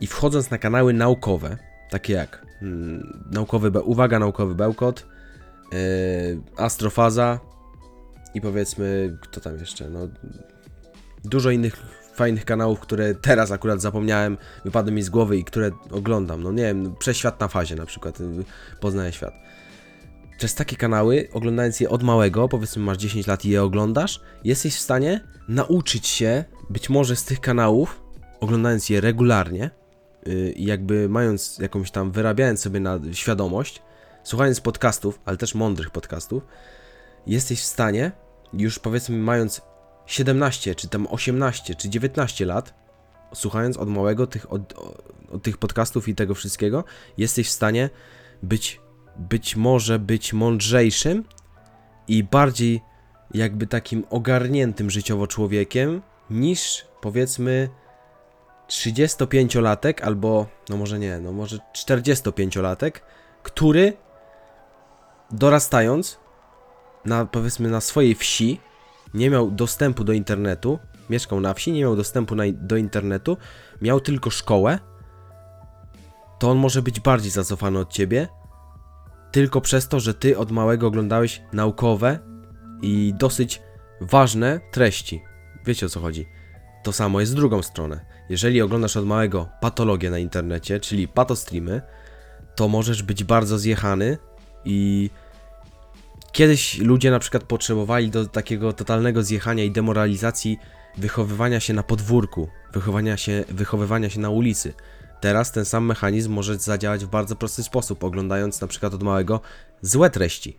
i 0.00 0.06
wchodząc 0.06 0.50
na 0.50 0.58
kanały 0.58 0.92
naukowe, 0.92 1.56
takie 1.90 2.12
jak 2.12 2.46
mm, 2.62 3.22
naukowy, 3.30 3.70
Be- 3.70 3.82
uwaga, 3.82 4.18
naukowy 4.18 4.54
bełkot, 4.54 5.06
yy, 5.72 5.78
astrofaza 6.56 7.40
i 8.34 8.40
powiedzmy, 8.40 9.18
kto 9.20 9.40
tam 9.40 9.58
jeszcze, 9.58 9.90
no 9.90 10.08
dużo 11.24 11.50
innych 11.50 12.03
fajnych 12.14 12.44
kanałów, 12.44 12.80
które 12.80 13.14
teraz 13.14 13.50
akurat 13.50 13.80
zapomniałem, 13.80 14.38
wypadły 14.64 14.92
mi 14.92 15.02
z 15.02 15.10
głowy 15.10 15.36
i 15.36 15.44
które 15.44 15.70
oglądam, 15.90 16.42
no 16.42 16.52
nie 16.52 16.62
wiem, 16.62 16.96
Przeświat 16.98 17.40
na 17.40 17.48
fazie 17.48 17.76
na 17.76 17.86
przykład, 17.86 18.20
yy, 18.20 18.44
poznaję 18.80 19.12
świat. 19.12 19.34
Przez 20.38 20.54
takie 20.54 20.76
kanały, 20.76 21.28
oglądając 21.32 21.80
je 21.80 21.90
od 21.90 22.02
małego, 22.02 22.48
powiedzmy 22.48 22.82
masz 22.82 22.96
10 22.96 23.26
lat 23.26 23.44
i 23.44 23.48
je 23.48 23.62
oglądasz, 23.62 24.20
jesteś 24.44 24.76
w 24.76 24.80
stanie 24.80 25.20
nauczyć 25.48 26.06
się 26.06 26.44
być 26.70 26.90
może 26.90 27.16
z 27.16 27.24
tych 27.24 27.40
kanałów, 27.40 28.02
oglądając 28.40 28.90
je 28.90 29.00
regularnie 29.00 29.70
yy, 30.26 30.52
i 30.52 30.64
jakby 30.64 31.08
mając 31.08 31.58
jakąś 31.58 31.90
tam, 31.90 32.12
wyrabiając 32.12 32.60
sobie 32.60 32.80
na 32.80 33.00
świadomość, 33.12 33.82
słuchając 34.22 34.60
podcastów, 34.60 35.20
ale 35.24 35.36
też 35.36 35.54
mądrych 35.54 35.90
podcastów, 35.90 36.42
jesteś 37.26 37.60
w 37.60 37.64
stanie, 37.64 38.12
już 38.52 38.78
powiedzmy 38.78 39.18
mając 39.18 39.62
17, 40.06 40.74
czy 40.74 40.88
tam 40.88 41.06
18, 41.10 41.74
czy 41.74 41.88
19 41.88 42.46
lat, 42.46 42.74
słuchając 43.34 43.76
od 43.76 43.88
małego 43.88 44.26
tych, 44.26 44.52
od, 44.52 44.74
od 45.30 45.42
tych 45.42 45.58
podcastów 45.58 46.08
i 46.08 46.14
tego 46.14 46.34
wszystkiego, 46.34 46.84
jesteś 47.18 47.48
w 47.48 47.52
stanie 47.52 47.90
być, 48.42 48.80
być 49.16 49.56
może 49.56 49.98
być 49.98 50.32
mądrzejszym 50.32 51.24
i 52.08 52.24
bardziej 52.24 52.80
jakby 53.34 53.66
takim 53.66 54.04
ogarniętym 54.10 54.90
życiowo 54.90 55.26
człowiekiem 55.26 56.02
niż 56.30 56.86
powiedzmy 57.00 57.68
35-latek 58.68 60.02
albo 60.02 60.46
no 60.68 60.76
może 60.76 60.98
nie, 60.98 61.18
no 61.18 61.32
może 61.32 61.58
45-latek, 61.72 62.92
który 63.42 63.92
dorastając 65.30 66.18
na 67.04 67.26
powiedzmy 67.26 67.68
na 67.68 67.80
swojej 67.80 68.14
wsi 68.14 68.60
nie 69.14 69.30
miał 69.30 69.50
dostępu 69.50 70.04
do 70.04 70.12
internetu, 70.12 70.78
mieszkał 71.10 71.40
na 71.40 71.54
wsi, 71.54 71.72
nie 71.72 71.80
miał 71.80 71.96
dostępu 71.96 72.34
na, 72.34 72.44
do 72.52 72.76
internetu, 72.76 73.36
miał 73.82 74.00
tylko 74.00 74.30
szkołę, 74.30 74.78
to 76.38 76.50
on 76.50 76.58
może 76.58 76.82
być 76.82 77.00
bardziej 77.00 77.30
zacofany 77.30 77.78
od 77.78 77.92
ciebie, 77.92 78.28
tylko 79.32 79.60
przez 79.60 79.88
to, 79.88 80.00
że 80.00 80.14
ty 80.14 80.38
od 80.38 80.50
małego 80.50 80.86
oglądałeś 80.86 81.42
naukowe 81.52 82.18
i 82.82 83.14
dosyć 83.18 83.62
ważne 84.00 84.60
treści. 84.72 85.22
Wiecie 85.66 85.86
o 85.86 85.88
co 85.88 86.00
chodzi. 86.00 86.26
To 86.84 86.92
samo 86.92 87.20
jest 87.20 87.32
z 87.32 87.34
drugą 87.34 87.62
stronę. 87.62 88.04
Jeżeli 88.28 88.62
oglądasz 88.62 88.96
od 88.96 89.06
małego 89.06 89.48
patologię 89.60 90.10
na 90.10 90.18
internecie, 90.18 90.80
czyli 90.80 91.08
patostreamy, 91.08 91.82
to 92.56 92.68
możesz 92.68 93.02
być 93.02 93.24
bardzo 93.24 93.58
zjechany 93.58 94.18
i 94.64 95.10
kiedyś 96.34 96.78
ludzie 96.78 97.10
na 97.10 97.18
przykład 97.18 97.44
potrzebowali 97.44 98.10
do 98.10 98.26
takiego 98.26 98.72
totalnego 98.72 99.22
zjechania 99.22 99.64
i 99.64 99.70
demoralizacji 99.70 100.58
wychowywania 100.98 101.60
się 101.60 101.72
na 101.74 101.82
podwórku, 101.82 102.48
wychowania 102.72 103.16
się, 103.16 103.44
wychowywania 103.48 104.10
się 104.10 104.20
na 104.20 104.30
ulicy. 104.30 104.74
Teraz 105.20 105.52
ten 105.52 105.64
sam 105.64 105.86
mechanizm 105.86 106.32
może 106.32 106.58
zadziałać 106.58 107.04
w 107.04 107.08
bardzo 107.08 107.36
prosty 107.36 107.62
sposób, 107.62 108.04
oglądając 108.04 108.60
na 108.60 108.66
przykład 108.66 108.94
od 108.94 109.02
małego 109.02 109.40
złe 109.82 110.10
treści. 110.10 110.56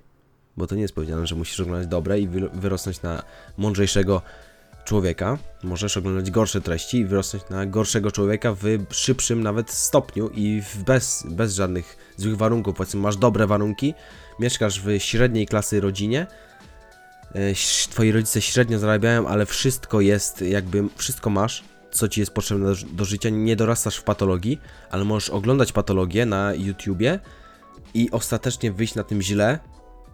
Bo 0.57 0.67
to 0.67 0.75
nie 0.75 0.81
jest 0.81 0.95
powiedziane, 0.95 1.27
że 1.27 1.35
musisz 1.35 1.59
oglądać 1.59 1.87
dobre 1.87 2.19
i 2.19 2.29
wyro- 2.29 2.49
wyrosnąć 2.53 3.01
na 3.01 3.23
mądrzejszego 3.57 4.21
człowieka. 4.85 5.37
Możesz 5.63 5.97
oglądać 5.97 6.31
gorsze 6.31 6.61
treści 6.61 6.97
i 6.97 7.05
wyrosnąć 7.05 7.49
na 7.49 7.65
gorszego 7.65 8.11
człowieka 8.11 8.55
w 8.61 8.65
szybszym 8.89 9.43
nawet 9.43 9.71
stopniu 9.71 10.29
i 10.33 10.61
bez, 10.85 11.23
bez 11.29 11.55
żadnych 11.55 11.97
złych 12.17 12.37
warunków. 12.37 12.75
Powiedzmy, 12.75 13.01
masz 13.01 13.17
dobre 13.17 13.47
warunki, 13.47 13.93
mieszkasz 14.39 14.81
w 14.81 14.99
średniej 14.99 15.47
klasy 15.47 15.81
rodzinie, 15.81 16.27
e, 17.35 17.53
twoi 17.89 18.11
rodzice 18.11 18.41
średnio 18.41 18.79
zarabiają, 18.79 19.27
ale 19.27 19.45
wszystko 19.45 20.01
jest, 20.01 20.41
jakby 20.41 20.83
wszystko 20.95 21.29
masz, 21.29 21.63
co 21.91 22.07
ci 22.07 22.19
jest 22.19 22.31
potrzebne 22.31 22.73
do, 22.91 23.05
życia. 23.05 23.29
Nie 23.29 23.55
dorastasz 23.55 23.97
w 23.97 24.03
patologii, 24.03 24.61
ale 24.91 25.05
możesz 25.05 25.29
oglądać 25.29 25.71
patologię 25.71 26.25
na 26.25 26.53
YouTubie 26.53 27.19
i 27.93 28.11
ostatecznie 28.11 28.71
wyjść 28.71 28.95
na 28.95 29.03
tym 29.03 29.21
źle, 29.21 29.59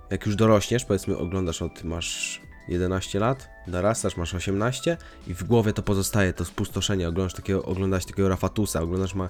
jak 0.09 0.25
już 0.25 0.35
dorośniesz, 0.35 0.85
powiedzmy 0.85 1.17
oglądasz 1.17 1.61
od, 1.61 1.83
masz 1.83 2.41
11 2.67 3.19
lat, 3.19 3.49
dorastasz, 3.67 4.17
masz 4.17 4.33
18 4.33 4.97
i 5.27 5.33
w 5.33 5.43
głowie 5.43 5.73
to 5.73 5.83
pozostaje, 5.83 6.33
to 6.33 6.45
spustoszenie, 6.45 7.07
oglądasz 7.07 7.33
takiego, 7.33 7.63
oglądasz 7.63 8.05
takiego 8.05 8.29
Rafatusa, 8.29 8.81
oglądasz 8.81 9.15
ma, 9.15 9.29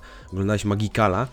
Magikala, 0.66 1.28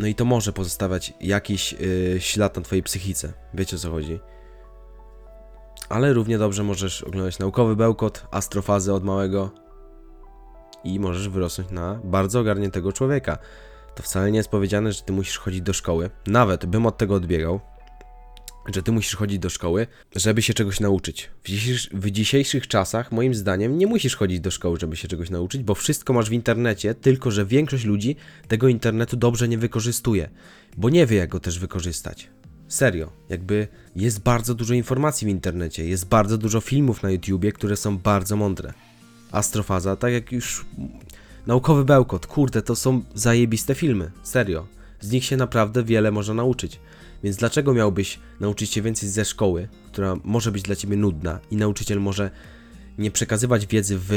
no 0.00 0.06
i 0.06 0.14
to 0.14 0.24
może 0.24 0.52
pozostawiać 0.52 1.14
jakiś 1.20 1.72
yy, 1.72 2.20
ślad 2.20 2.56
na 2.56 2.62
twojej 2.62 2.82
psychice, 2.82 3.32
wiecie 3.54 3.76
o 3.76 3.78
co 3.78 3.90
chodzi. 3.90 4.20
Ale 5.88 6.12
równie 6.12 6.38
dobrze 6.38 6.62
możesz 6.62 7.02
oglądać 7.02 7.38
naukowy 7.38 7.76
bełkot, 7.76 8.26
astrofazę 8.30 8.94
od 8.94 9.04
małego 9.04 9.50
i 10.84 11.00
możesz 11.00 11.28
wyrosnąć 11.28 11.70
na 11.70 12.00
bardzo 12.04 12.40
ogarniętego 12.40 12.92
człowieka. 12.92 13.38
To 13.94 14.02
wcale 14.02 14.30
nie 14.30 14.36
jest 14.36 14.48
powiedziane, 14.48 14.92
że 14.92 15.02
ty 15.02 15.12
musisz 15.12 15.38
chodzić 15.38 15.62
do 15.62 15.72
szkoły. 15.72 16.10
Nawet 16.26 16.66
bym 16.66 16.86
od 16.86 16.98
tego 16.98 17.14
odbiegał, 17.14 17.60
że 18.74 18.82
ty 18.82 18.92
musisz 18.92 19.16
chodzić 19.16 19.38
do 19.38 19.50
szkoły, 19.50 19.86
żeby 20.16 20.42
się 20.42 20.54
czegoś 20.54 20.80
nauczyć. 20.80 21.30
W, 21.44 21.50
w 21.92 22.10
dzisiejszych 22.10 22.68
czasach, 22.68 23.12
moim 23.12 23.34
zdaniem, 23.34 23.78
nie 23.78 23.86
musisz 23.86 24.16
chodzić 24.16 24.40
do 24.40 24.50
szkoły, 24.50 24.78
żeby 24.80 24.96
się 24.96 25.08
czegoś 25.08 25.30
nauczyć, 25.30 25.62
bo 25.62 25.74
wszystko 25.74 26.12
masz 26.12 26.30
w 26.30 26.32
internecie, 26.32 26.94
tylko 26.94 27.30
że 27.30 27.46
większość 27.46 27.84
ludzi 27.84 28.16
tego 28.48 28.68
internetu 28.68 29.16
dobrze 29.16 29.48
nie 29.48 29.58
wykorzystuje, 29.58 30.30
bo 30.76 30.90
nie 30.90 31.06
wie, 31.06 31.16
jak 31.16 31.30
go 31.30 31.40
też 31.40 31.58
wykorzystać. 31.58 32.28
Serio, 32.68 33.12
jakby 33.28 33.68
jest 33.96 34.20
bardzo 34.20 34.54
dużo 34.54 34.74
informacji 34.74 35.26
w 35.26 35.30
internecie, 35.30 35.86
jest 35.86 36.08
bardzo 36.08 36.38
dużo 36.38 36.60
filmów 36.60 37.02
na 37.02 37.10
YouTubie, 37.10 37.52
które 37.52 37.76
są 37.76 37.98
bardzo 37.98 38.36
mądre. 38.36 38.72
Astrofaza, 39.32 39.96
tak 39.96 40.12
jak 40.12 40.32
już 40.32 40.64
naukowy 41.46 41.84
bełkot, 41.84 42.26
kurde, 42.26 42.62
to 42.62 42.76
są 42.76 43.02
zajebiste 43.14 43.74
filmy, 43.74 44.10
serio. 44.22 44.66
Z 45.00 45.10
nich 45.10 45.24
się 45.24 45.36
naprawdę 45.36 45.84
wiele 45.84 46.10
można 46.10 46.34
nauczyć. 46.34 46.80
Więc 47.24 47.36
dlaczego 47.36 47.74
miałbyś 47.74 48.18
nauczyć 48.40 48.70
się 48.70 48.82
więcej 48.82 49.08
ze 49.08 49.24
szkoły, 49.24 49.68
która 49.92 50.16
może 50.24 50.52
być 50.52 50.62
dla 50.62 50.76
ciebie 50.76 50.96
nudna 50.96 51.40
i 51.50 51.56
nauczyciel 51.56 52.00
może 52.00 52.30
nie 52.98 53.10
przekazywać 53.10 53.66
wiedzy 53.66 53.98
w 53.98 54.10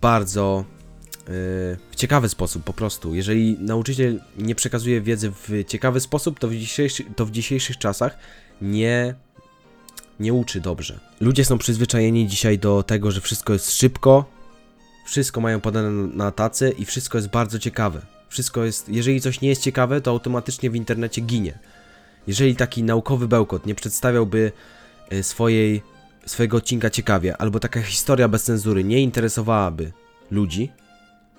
bardzo 0.00 0.64
w 1.90 1.96
ciekawy 1.96 2.28
sposób 2.28 2.64
po 2.64 2.72
prostu. 2.72 3.14
Jeżeli 3.14 3.56
nauczyciel 3.58 4.20
nie 4.38 4.54
przekazuje 4.54 5.00
wiedzy 5.00 5.32
w 5.48 5.64
ciekawy 5.66 6.00
sposób, 6.00 6.38
to 6.38 6.48
w, 6.48 6.54
dzisiejszy, 6.54 7.04
to 7.16 7.26
w 7.26 7.30
dzisiejszych 7.30 7.78
czasach 7.78 8.18
nie, 8.62 9.14
nie 10.20 10.34
uczy 10.34 10.60
dobrze. 10.60 11.00
Ludzie 11.20 11.44
są 11.44 11.58
przyzwyczajeni 11.58 12.26
dzisiaj 12.26 12.58
do 12.58 12.82
tego, 12.82 13.10
że 13.10 13.20
wszystko 13.20 13.52
jest 13.52 13.72
szybko, 13.72 14.24
wszystko 15.06 15.40
mają 15.40 15.60
podane 15.60 15.90
na 15.90 16.30
tacy 16.30 16.74
i 16.78 16.84
wszystko 16.84 17.18
jest 17.18 17.28
bardzo 17.28 17.58
ciekawe. 17.58 18.02
Wszystko 18.28 18.64
jest, 18.64 18.88
jeżeli 18.88 19.20
coś 19.20 19.40
nie 19.40 19.48
jest 19.48 19.62
ciekawe, 19.62 20.00
to 20.00 20.10
automatycznie 20.10 20.70
w 20.70 20.76
internecie 20.76 21.20
ginie. 21.20 21.58
Jeżeli 22.30 22.56
taki 22.56 22.82
naukowy 22.82 23.28
bełkot 23.28 23.66
nie 23.66 23.74
przedstawiałby 23.74 24.52
y, 25.12 25.22
swojej, 25.22 25.82
swojego 26.26 26.56
odcinka 26.56 26.90
ciekawie, 26.90 27.36
albo 27.36 27.60
taka 27.60 27.82
historia 27.82 28.28
bez 28.28 28.42
cenzury 28.42 28.84
nie 28.84 29.02
interesowałaby 29.02 29.92
ludzi 30.30 30.72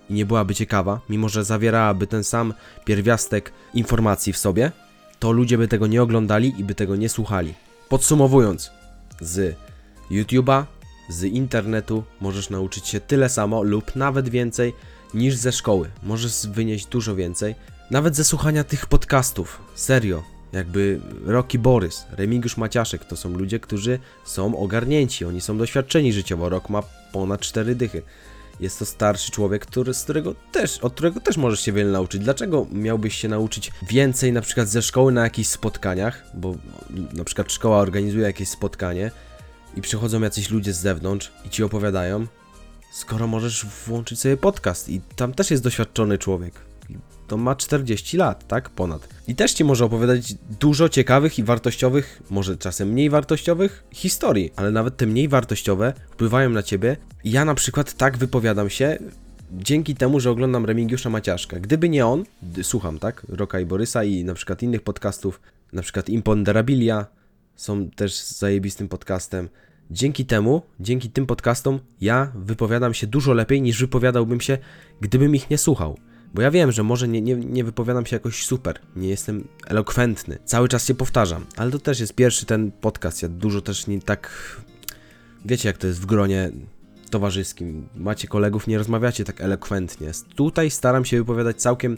i 0.09 0.13
nie 0.13 0.25
byłaby 0.25 0.55
ciekawa, 0.55 0.99
mimo 1.09 1.29
że 1.29 1.43
zawierałaby 1.43 2.07
ten 2.07 2.23
sam 2.23 2.53
pierwiastek 2.85 3.51
informacji 3.73 4.33
w 4.33 4.37
sobie, 4.37 4.71
to 5.19 5.31
ludzie 5.31 5.57
by 5.57 5.67
tego 5.67 5.87
nie 5.87 6.01
oglądali 6.03 6.53
i 6.57 6.63
by 6.63 6.75
tego 6.75 6.95
nie 6.95 7.09
słuchali. 7.09 7.53
Podsumowując, 7.89 8.71
z 9.21 9.57
YouTube'a, 10.11 10.63
z 11.09 11.23
internetu 11.23 12.03
możesz 12.21 12.49
nauczyć 12.49 12.87
się 12.87 12.99
tyle 12.99 13.29
samo 13.29 13.63
lub 13.63 13.95
nawet 13.95 14.29
więcej 14.29 14.73
niż 15.13 15.35
ze 15.35 15.51
szkoły. 15.51 15.89
Możesz 16.03 16.47
wynieść 16.47 16.85
dużo 16.85 17.15
więcej, 17.15 17.55
nawet 17.91 18.15
ze 18.15 18.23
słuchania 18.23 18.63
tych 18.63 18.85
podcastów. 18.85 19.61
Serio. 19.75 20.40
Jakby 20.53 20.99
Rocky 21.25 21.59
Borys, 21.59 22.05
Remigiusz 22.11 22.57
Maciaszek 22.57 23.05
to 23.05 23.17
są 23.17 23.29
ludzie, 23.29 23.59
którzy 23.59 23.99
są 24.23 24.57
ogarnięci, 24.57 25.25
oni 25.25 25.41
są 25.41 25.57
doświadczeni 25.57 26.13
życiowo. 26.13 26.49
Rok 26.49 26.69
ma 26.69 26.83
ponad 27.11 27.41
4 27.41 27.75
dychy. 27.75 28.01
Jest 28.59 28.79
to 28.79 28.85
starszy 28.85 29.31
człowiek, 29.31 29.65
który, 29.65 29.93
z 29.93 30.03
którego 30.03 30.35
też, 30.51 30.77
od 30.77 30.93
którego 30.93 31.19
też 31.19 31.37
możesz 31.37 31.59
się 31.61 31.71
wiele 31.71 31.91
nauczyć. 31.91 32.21
Dlaczego 32.21 32.67
miałbyś 32.71 33.15
się 33.15 33.27
nauczyć 33.27 33.71
więcej 33.89 34.33
na 34.33 34.41
przykład 34.41 34.69
ze 34.69 34.81
szkoły 34.81 35.11
na 35.11 35.23
jakichś 35.23 35.49
spotkaniach, 35.49 36.23
bo 36.33 36.55
na 37.13 37.23
przykład 37.23 37.51
szkoła 37.51 37.77
organizuje 37.77 38.23
jakieś 38.23 38.49
spotkanie 38.49 39.11
i 39.75 39.81
przychodzą 39.81 40.21
jacyś 40.21 40.49
ludzie 40.49 40.73
z 40.73 40.79
zewnątrz 40.79 41.31
i 41.45 41.49
ci 41.49 41.63
opowiadają, 41.63 42.27
skoro 42.91 43.27
możesz 43.27 43.65
włączyć 43.65 44.19
sobie 44.19 44.37
podcast 44.37 44.89
i 44.89 45.01
tam 45.15 45.33
też 45.33 45.51
jest 45.51 45.63
doświadczony 45.63 46.17
człowiek. 46.17 46.70
To 47.31 47.37
ma 47.37 47.55
40 47.55 48.17
lat, 48.17 48.47
tak? 48.47 48.69
Ponad. 48.69 49.07
I 49.27 49.35
też 49.35 49.53
ci 49.53 49.63
może 49.63 49.85
opowiadać 49.85 50.33
dużo 50.59 50.89
ciekawych 50.89 51.39
i 51.39 51.43
wartościowych, 51.43 52.21
może 52.29 52.57
czasem 52.57 52.89
mniej 52.89 53.09
wartościowych 53.09 53.83
historii, 53.91 54.51
ale 54.55 54.71
nawet 54.71 54.97
te 54.97 55.05
mniej 55.05 55.27
wartościowe 55.27 55.93
wpływają 56.09 56.49
na 56.49 56.63
ciebie. 56.63 56.97
Ja 57.23 57.45
na 57.45 57.55
przykład 57.55 57.93
tak 57.93 58.17
wypowiadam 58.17 58.69
się 58.69 58.97
dzięki 59.51 59.95
temu, 59.95 60.19
że 60.19 60.31
oglądam 60.31 60.65
Remigiusza 60.65 61.09
Maciaszka. 61.09 61.59
Gdyby 61.59 61.89
nie 61.89 62.05
on, 62.05 62.23
słucham, 62.61 62.99
tak? 62.99 63.25
Roka 63.29 63.59
i 63.59 63.65
Borysa 63.65 64.03
i 64.03 64.23
na 64.23 64.33
przykład 64.33 64.63
innych 64.63 64.81
podcastów, 64.81 65.41
na 65.73 65.81
przykład 65.81 66.09
Imponderabilia, 66.09 67.05
są 67.55 67.89
też 67.89 68.23
zajebistym 68.23 68.87
podcastem. 68.87 69.49
Dzięki 69.91 70.25
temu, 70.25 70.61
dzięki 70.79 71.09
tym 71.09 71.25
podcastom, 71.25 71.79
ja 72.01 72.31
wypowiadam 72.35 72.93
się 72.93 73.07
dużo 73.07 73.33
lepiej 73.33 73.61
niż 73.61 73.79
wypowiadałbym 73.79 74.41
się, 74.41 74.57
gdybym 75.01 75.35
ich 75.35 75.49
nie 75.49 75.57
słuchał. 75.57 75.97
Bo 76.33 76.41
ja 76.41 76.51
wiem, 76.51 76.71
że 76.71 76.83
może 76.83 77.07
nie, 77.07 77.21
nie, 77.21 77.35
nie 77.35 77.63
wypowiadam 77.63 78.05
się 78.05 78.15
jakoś 78.15 78.45
super, 78.45 78.79
nie 78.95 79.09
jestem 79.09 79.47
elokwentny, 79.67 80.37
cały 80.45 80.67
czas 80.67 80.85
się 80.85 80.93
powtarzam, 80.93 81.45
ale 81.57 81.71
to 81.71 81.79
też 81.79 81.99
jest 81.99 82.15
pierwszy 82.15 82.45
ten 82.45 82.71
podcast. 82.71 83.21
Ja 83.21 83.29
dużo 83.29 83.61
też 83.61 83.87
nie 83.87 84.01
tak. 84.01 84.29
Wiecie, 85.45 85.69
jak 85.69 85.77
to 85.77 85.87
jest 85.87 86.01
w 86.01 86.05
gronie 86.05 86.51
towarzyskim. 87.09 87.87
Macie 87.95 88.27
kolegów, 88.27 88.67
nie 88.67 88.77
rozmawiacie 88.77 89.23
tak 89.23 89.41
elokwentnie. 89.41 90.11
Tutaj 90.35 90.71
staram 90.71 91.05
się 91.05 91.17
wypowiadać 91.17 91.57
całkiem 91.61 91.97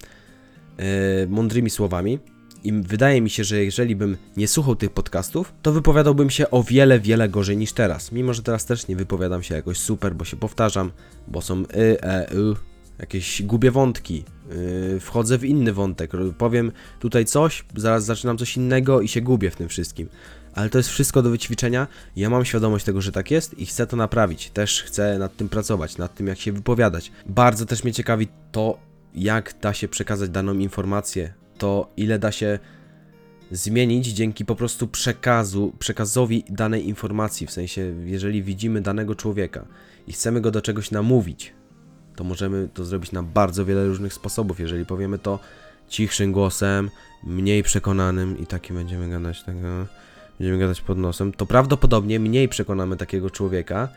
yy, 0.77 0.83
mądrymi 1.29 1.69
słowami. 1.69 2.19
I 2.63 2.73
wydaje 2.73 3.21
mi 3.21 3.29
się, 3.29 3.43
że 3.43 3.63
jeżeli 3.63 3.95
bym 3.95 4.17
nie 4.37 4.47
słuchał 4.47 4.75
tych 4.75 4.89
podcastów, 4.89 5.53
to 5.61 5.71
wypowiadałbym 5.71 6.29
się 6.29 6.49
o 6.51 6.63
wiele, 6.63 6.99
wiele 6.99 7.29
gorzej 7.29 7.57
niż 7.57 7.73
teraz. 7.73 8.11
Mimo, 8.11 8.33
że 8.33 8.43
teraz 8.43 8.65
też 8.65 8.87
nie 8.87 8.95
wypowiadam 8.95 9.43
się 9.43 9.55
jakoś 9.55 9.77
super, 9.77 10.15
bo 10.15 10.25
się 10.25 10.37
powtarzam, 10.37 10.91
bo 11.27 11.41
są 11.41 11.61
y, 11.61 11.65
e, 12.01 12.31
y, 12.31 12.72
jakieś 12.99 13.43
gubię 13.43 13.71
wątki, 13.71 14.23
yy, 14.93 14.99
wchodzę 14.99 15.37
w 15.37 15.45
inny 15.45 15.73
wątek, 15.73 16.11
powiem 16.37 16.71
tutaj 16.99 17.25
coś, 17.25 17.65
zaraz 17.75 18.05
zaczynam 18.05 18.37
coś 18.37 18.57
innego 18.57 19.01
i 19.01 19.07
się 19.07 19.21
gubię 19.21 19.51
w 19.51 19.55
tym 19.55 19.69
wszystkim. 19.69 20.09
Ale 20.55 20.69
to 20.69 20.77
jest 20.77 20.89
wszystko 20.89 21.21
do 21.21 21.29
wyćwiczenia. 21.29 21.87
Ja 22.15 22.29
mam 22.29 22.45
świadomość 22.45 22.85
tego, 22.85 23.01
że 23.01 23.11
tak 23.11 23.31
jest 23.31 23.59
i 23.59 23.65
chcę 23.65 23.87
to 23.87 23.97
naprawić. 23.97 24.49
Też 24.49 24.83
chcę 24.83 25.19
nad 25.19 25.37
tym 25.37 25.49
pracować, 25.49 25.97
nad 25.97 26.15
tym 26.15 26.27
jak 26.27 26.39
się 26.39 26.51
wypowiadać. 26.51 27.11
Bardzo 27.25 27.65
też 27.65 27.83
mnie 27.83 27.93
ciekawi 27.93 28.27
to, 28.51 28.79
jak 29.15 29.55
da 29.61 29.73
się 29.73 29.87
przekazać 29.87 30.29
daną 30.29 30.53
informację, 30.53 31.33
to 31.57 31.91
ile 31.97 32.19
da 32.19 32.31
się 32.31 32.59
zmienić 33.51 34.07
dzięki 34.07 34.45
po 34.45 34.55
prostu 34.55 34.87
przekazu, 34.87 35.73
przekazowi 35.79 36.43
danej 36.49 36.87
informacji. 36.87 37.47
W 37.47 37.51
sensie, 37.51 37.93
jeżeli 38.05 38.43
widzimy 38.43 38.81
danego 38.81 39.15
człowieka 39.15 39.65
i 40.07 40.13
chcemy 40.13 40.41
go 40.41 40.51
do 40.51 40.61
czegoś 40.61 40.91
namówić, 40.91 41.53
to 42.15 42.23
możemy 42.23 42.69
to 42.73 42.85
zrobić 42.85 43.11
na 43.11 43.23
bardzo 43.23 43.65
wiele 43.65 43.87
różnych 43.87 44.13
sposobów. 44.13 44.59
Jeżeli 44.59 44.85
powiemy 44.85 45.19
to 45.19 45.39
cichszym 45.89 46.31
głosem, 46.31 46.89
mniej 47.23 47.63
przekonanym 47.63 48.39
i 48.39 48.45
taki 48.45 48.73
będziemy 48.73 49.09
gadać 49.09 49.43
będziemy 50.39 50.59
gadać 50.59 50.81
pod 50.81 50.97
nosem, 50.97 51.33
to 51.33 51.45
prawdopodobnie 51.45 52.19
mniej 52.19 52.49
przekonamy 52.49 52.97
takiego 52.97 53.29
człowieka 53.29 53.89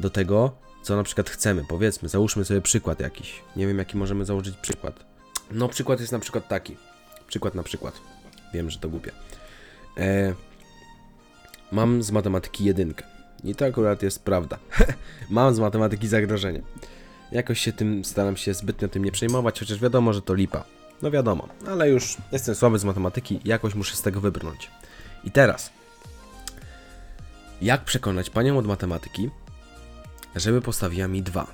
do 0.00 0.10
tego, 0.10 0.52
co 0.82 0.96
na 0.96 1.02
przykład 1.02 1.30
chcemy. 1.30 1.64
Powiedzmy, 1.68 2.08
załóżmy 2.08 2.44
sobie 2.44 2.60
przykład 2.60 3.00
jakiś. 3.00 3.42
Nie 3.56 3.66
wiem, 3.66 3.78
jaki 3.78 3.96
możemy 3.96 4.24
założyć 4.24 4.56
przykład. 4.56 5.04
No, 5.50 5.68
przykład 5.68 6.00
jest 6.00 6.12
na 6.12 6.18
przykład 6.18 6.48
taki. 6.48 6.76
Przykład 7.26 7.54
na 7.54 7.62
przykład. 7.62 8.00
Wiem, 8.54 8.70
że 8.70 8.78
to 8.78 8.88
głupie. 8.88 9.12
E, 9.96 10.34
mam 11.72 12.02
z 12.02 12.10
matematyki 12.10 12.64
jedynkę. 12.64 13.04
I 13.44 13.54
to 13.54 13.64
akurat 13.64 14.02
jest 14.02 14.24
prawda. 14.24 14.58
mam 15.30 15.54
z 15.54 15.58
matematyki 15.58 16.08
zagrożenie. 16.08 16.62
Jakoś 17.32 17.60
się 17.60 17.72
tym 17.72 18.04
staram 18.04 18.36
się 18.36 18.54
zbytnio 18.54 18.88
tym 18.88 19.04
nie 19.04 19.12
przejmować, 19.12 19.60
chociaż 19.60 19.78
wiadomo, 19.78 20.12
że 20.12 20.22
to 20.22 20.34
lipa. 20.34 20.64
No 21.02 21.10
wiadomo, 21.10 21.48
ale 21.68 21.90
już 21.90 22.16
jestem 22.32 22.54
słaby 22.54 22.78
z 22.78 22.84
matematyki, 22.84 23.40
jakoś 23.44 23.74
muszę 23.74 23.96
z 23.96 24.02
tego 24.02 24.20
wybrnąć. 24.20 24.70
I 25.24 25.30
teraz, 25.30 25.70
jak 27.62 27.84
przekonać 27.84 28.30
panią 28.30 28.58
od 28.58 28.66
matematyki, 28.66 29.30
żeby 30.36 30.60
postawiła 30.60 31.08
mi 31.08 31.22
dwa 31.22 31.46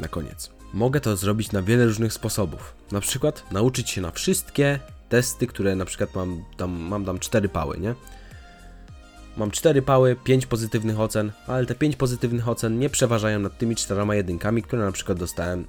na 0.00 0.08
koniec? 0.08 0.50
Mogę 0.72 1.00
to 1.00 1.16
zrobić 1.16 1.52
na 1.52 1.62
wiele 1.62 1.84
różnych 1.84 2.12
sposobów. 2.12 2.74
Na 2.92 3.00
przykład 3.00 3.52
nauczyć 3.52 3.90
się 3.90 4.00
na 4.00 4.10
wszystkie 4.10 4.78
testy, 5.08 5.46
które 5.46 5.76
na 5.76 5.84
przykład 5.84 6.14
mam 6.14 6.44
tam, 6.56 6.70
mam 6.70 7.04
tam 7.04 7.18
cztery 7.18 7.48
pały, 7.48 7.78
nie? 7.78 7.94
Mam 9.36 9.50
4 9.50 9.82
pały, 9.82 10.16
5 10.24 10.46
pozytywnych 10.46 11.00
ocen, 11.00 11.32
ale 11.46 11.66
te 11.66 11.74
5 11.74 11.96
pozytywnych 11.96 12.48
ocen 12.48 12.78
nie 12.78 12.90
przeważają 12.90 13.38
nad 13.38 13.58
tymi 13.58 13.76
czterema 13.76 14.14
jedynkami, 14.14 14.62
które 14.62 14.84
na 14.84 14.92
przykład 14.92 15.18
dostałem 15.18 15.64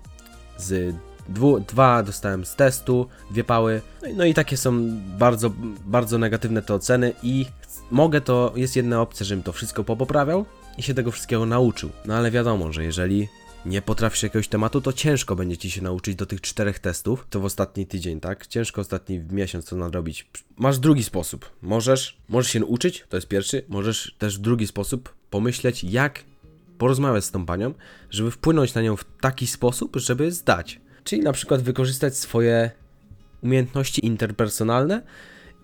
z 0.58 0.96
dwu, 1.30 1.60
dwa 1.60 2.04
dostałem 2.04 2.46
z 2.46 2.56
testu, 2.56 3.08
dwie 3.32 3.44
pały, 3.44 3.82
no 4.02 4.08
i, 4.08 4.14
no 4.14 4.26
i 4.26 4.34
takie 4.34 4.58
są 4.58 4.92
bardzo, 5.18 5.52
bardzo 5.86 6.18
negatywne 6.18 6.62
te 6.62 6.74
oceny 6.74 7.14
i 7.24 7.46
mogę 7.92 8.22
to, 8.22 8.54
jest 8.56 8.76
jedna 8.76 9.02
opcja, 9.02 9.26
żebym 9.26 9.44
to 9.44 9.52
wszystko 9.52 9.84
popoprawiał 9.84 10.46
i 10.78 10.84
się 10.84 10.94
tego 10.94 11.12
wszystkiego 11.12 11.46
nauczył. 11.46 11.90
No 12.06 12.16
ale 12.16 12.32
wiadomo, 12.32 12.74
że 12.74 12.84
jeżeli 12.84 13.28
nie 13.66 13.82
potrafisz 13.82 14.24
jakiegoś 14.24 14.48
tematu, 14.48 14.82
to 14.82 14.94
ciężko 14.94 15.36
będzie 15.36 15.58
ci 15.58 15.72
się 15.72 15.82
nauczyć 15.82 16.16
do 16.16 16.26
tych 16.26 16.42
czterech 16.42 16.80
testów. 16.80 17.28
To 17.30 17.40
w 17.40 17.46
ostatni 17.46 17.86
tydzień, 17.86 18.20
tak? 18.20 18.48
Ciężko 18.48 18.82
ostatni 18.82 19.20
miesiąc 19.20 19.66
to 19.66 19.76
nadrobić. 19.76 20.30
Masz 20.58 20.80
drugi 20.80 21.04
sposób. 21.04 21.50
Możesz, 21.62 22.18
możesz 22.30 22.52
się 22.52 22.66
uczyć, 22.66 23.06
to 23.10 23.18
jest 23.18 23.28
pierwszy. 23.28 23.66
Możesz 23.70 24.16
też 24.18 24.38
drugi 24.38 24.68
sposób 24.68 25.14
pomyśleć, 25.30 25.84
jak 25.84 26.24
porozmawiać 26.78 27.26
z 27.26 27.32
tą 27.32 27.46
panią, 27.46 27.74
żeby 28.10 28.32
wpłynąć 28.32 28.74
na 28.74 28.82
nią 28.82 28.96
w 28.96 29.06
taki 29.22 29.48
sposób, 29.48 29.96
żeby 29.96 30.32
zdać. 30.32 30.82
Czyli 31.04 31.22
na 31.22 31.34
przykład 31.34 31.62
wykorzystać 31.62 32.18
swoje 32.18 32.72
umiejętności 33.44 34.06
interpersonalne 34.06 35.02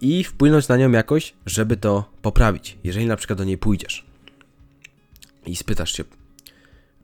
i 0.02 0.24
wpłynąć 0.24 0.68
na 0.68 0.78
nią 0.78 0.92
jakoś, 0.92 1.34
żeby 1.46 1.78
to 1.78 2.10
poprawić. 2.22 2.78
Jeżeli 2.84 3.06
na 3.06 3.16
przykład 3.16 3.38
do 3.38 3.44
niej 3.44 3.58
pójdziesz 3.58 4.06
i 5.46 5.56
spytasz 5.56 5.94
się 5.94 6.04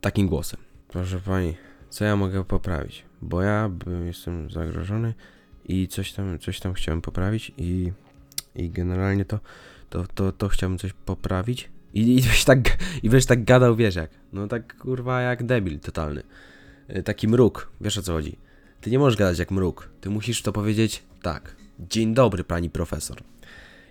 takim 0.01 0.27
głosem. 0.27 0.72
Proszę 0.93 1.19
pani, 1.19 1.55
co 1.89 2.05
ja 2.05 2.15
mogę 2.15 2.43
poprawić? 2.43 3.05
Bo 3.21 3.41
ja 3.41 3.69
jestem 4.05 4.49
zagrożony 4.49 5.13
i 5.65 5.87
coś 5.87 6.13
tam, 6.13 6.39
coś 6.39 6.59
tam 6.59 6.73
chciałem 6.73 7.01
poprawić 7.01 7.51
i, 7.57 7.91
i 8.55 8.69
generalnie 8.69 9.25
to, 9.25 9.39
to, 9.89 10.05
to, 10.15 10.31
to 10.31 10.49
chciałbym 10.49 10.77
coś 10.79 10.93
poprawić. 10.93 11.69
I, 11.93 12.17
i, 12.17 12.21
byś 12.21 12.43
tak, 12.43 12.59
I 13.03 13.09
byś 13.09 13.25
tak 13.25 13.43
gadał, 13.43 13.75
wiesz 13.75 13.95
jak, 13.95 14.09
no 14.33 14.47
tak 14.47 14.77
kurwa 14.77 15.21
jak 15.21 15.43
debil 15.43 15.79
totalny. 15.79 16.23
Y, 16.97 17.03
taki 17.03 17.27
mruk, 17.27 17.71
wiesz 17.81 17.97
o 17.97 18.01
co 18.01 18.13
chodzi. 18.13 18.37
Ty 18.81 18.91
nie 18.91 18.99
możesz 18.99 19.19
gadać 19.19 19.39
jak 19.39 19.51
mruk, 19.51 19.89
ty 20.01 20.09
musisz 20.09 20.41
to 20.41 20.53
powiedzieć 20.53 21.03
tak. 21.21 21.55
Dzień 21.79 22.13
dobry 22.13 22.43
pani 22.43 22.69
profesor. 22.69 23.17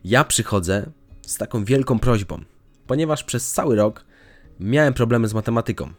Ja 0.05 0.25
przychodzę 0.25 0.91
z 1.27 1.39
taką 1.39 1.65
wielką 1.65 1.99
prośbą, 1.99 2.45
ponieważ 2.87 3.25
przez 3.25 3.53
cały 3.53 3.77
rok 3.77 4.05
miałem 4.61 4.95
problemy 4.95 5.29
z 5.29 5.35
matematyką 5.35 5.93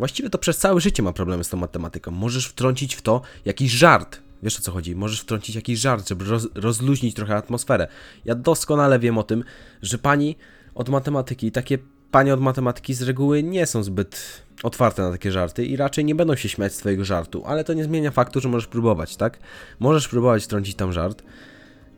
Właściwie 0.00 0.30
to 0.30 0.38
przez 0.38 0.58
całe 0.58 0.80
życie 0.80 1.02
ma 1.02 1.12
problemy 1.12 1.44
z 1.44 1.48
tą 1.48 1.56
matematyką. 1.56 2.10
Możesz 2.10 2.46
wtrącić 2.46 2.94
w 2.94 3.02
to 3.02 3.22
jakiś 3.44 3.72
żart. 3.72 4.20
Wiesz 4.42 4.58
o 4.58 4.62
co 4.62 4.72
chodzi? 4.72 4.96
Możesz 4.96 5.20
wtrącić 5.20 5.56
jakiś 5.56 5.80
żart, 5.80 6.08
żeby 6.08 6.24
roz, 6.24 6.48
rozluźnić 6.54 7.14
trochę 7.14 7.36
atmosferę. 7.36 7.88
Ja 8.24 8.34
doskonale 8.34 8.98
wiem 8.98 9.18
o 9.18 9.22
tym, 9.22 9.44
że 9.82 9.98
pani 9.98 10.36
od 10.74 10.88
matematyki, 10.88 11.52
takie 11.52 11.78
panie 12.10 12.34
od 12.34 12.40
matematyki 12.40 12.94
z 12.94 13.02
reguły 13.02 13.42
nie 13.42 13.66
są 13.66 13.82
zbyt 13.82 14.42
otwarte 14.62 15.02
na 15.02 15.10
takie 15.10 15.32
żarty 15.32 15.66
i 15.66 15.76
raczej 15.76 16.04
nie 16.04 16.14
będą 16.14 16.36
się 16.36 16.48
śmiać 16.48 16.74
z 16.74 16.76
twojego 16.76 17.04
żartu, 17.04 17.42
ale 17.46 17.64
to 17.64 17.72
nie 17.72 17.84
zmienia 17.84 18.10
faktu, 18.10 18.40
że 18.40 18.48
możesz 18.48 18.68
próbować, 18.68 19.16
tak? 19.16 19.38
Możesz 19.78 20.08
próbować 20.08 20.44
wtrącić 20.44 20.74
tam 20.74 20.92
żart 20.92 21.22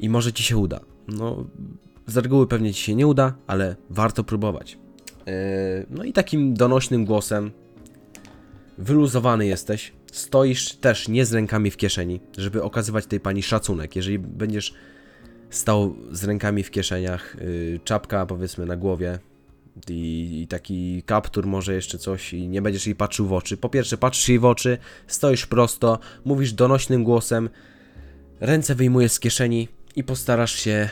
i 0.01 0.09
może 0.09 0.33
ci 0.33 0.43
się 0.43 0.57
uda. 0.57 0.81
No, 1.09 1.45
z 2.07 2.17
reguły 2.17 2.47
pewnie 2.47 2.75
ci 2.75 2.83
się 2.83 2.95
nie 2.95 3.07
uda, 3.07 3.35
ale 3.47 3.77
warto 3.91 4.25
próbować. 4.25 4.79
Yy, 5.27 5.33
no 5.91 6.05
i 6.05 6.13
takim 6.13 6.55
donośnym 6.55 7.05
głosem 7.05 7.51
wyluzowany 8.83 9.47
jesteś, 9.47 9.93
stoisz 10.13 10.75
też 10.75 11.09
nie 11.09 11.27
z 11.27 11.33
rękami 11.33 11.71
w 11.71 11.77
kieszeni, 11.77 12.21
żeby 12.39 12.63
okazywać 12.63 13.07
tej 13.07 13.21
pani 13.21 13.43
szacunek. 13.43 13.97
Jeżeli 13.97 14.19
będziesz 14.19 14.75
stał 15.51 15.97
z 16.11 16.25
rękami 16.25 16.63
w 16.63 16.71
kieszeniach, 16.71 17.37
yy, 17.41 17.81
czapka 17.85 18.27
powiedzmy 18.27 18.67
na 18.67 18.77
głowie 18.77 19.19
i, 19.89 20.41
i 20.43 20.47
taki 20.47 21.03
kaptur 21.07 21.47
może 21.47 21.75
jeszcze 21.75 21.99
coś 21.99 22.33
i 22.33 22.49
nie 22.49 22.63
będziesz 22.63 22.87
jej 22.87 22.97
patrzył 22.97 23.27
w 23.27 23.33
oczy. 23.33 23.57
Po 23.57 23.69
pierwsze 23.69 23.99
patrzysz 23.99 24.29
jej 24.29 24.39
w 24.39 24.45
oczy, 24.45 24.79
stoisz 25.07 25.47
prosto, 25.47 25.99
mówisz 26.25 26.53
donośnym 26.53 27.05
głosem, 27.05 27.51
ręce 28.41 28.75
wyjmujesz 28.75 29.13
z 29.13 29.21
kieszeni 29.21 29.69
i 29.97 30.05
postarasz 30.05 30.55
się 30.55 30.89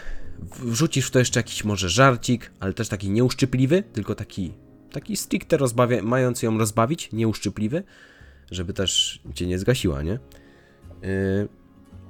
wrzucisz 0.58 1.06
w 1.06 1.10
to 1.10 1.18
jeszcze 1.18 1.40
jakiś 1.40 1.64
może 1.64 1.88
żarcik, 1.88 2.52
ale 2.60 2.72
też 2.72 2.88
taki 2.88 3.10
nieuszczypliwy, 3.10 3.82
tylko 3.82 4.14
taki 4.14 4.52
taki 4.92 5.16
stricte 5.16 5.56
rozbawia, 5.56 6.02
mając 6.02 6.42
ją 6.42 6.58
rozbawić, 6.58 7.12
nieuszczypliwy, 7.12 7.82
żeby 8.50 8.72
też 8.72 9.20
cię 9.34 9.46
nie 9.46 9.58
zgasiła, 9.58 10.02
nie? 10.02 10.18
Yy, 11.02 11.48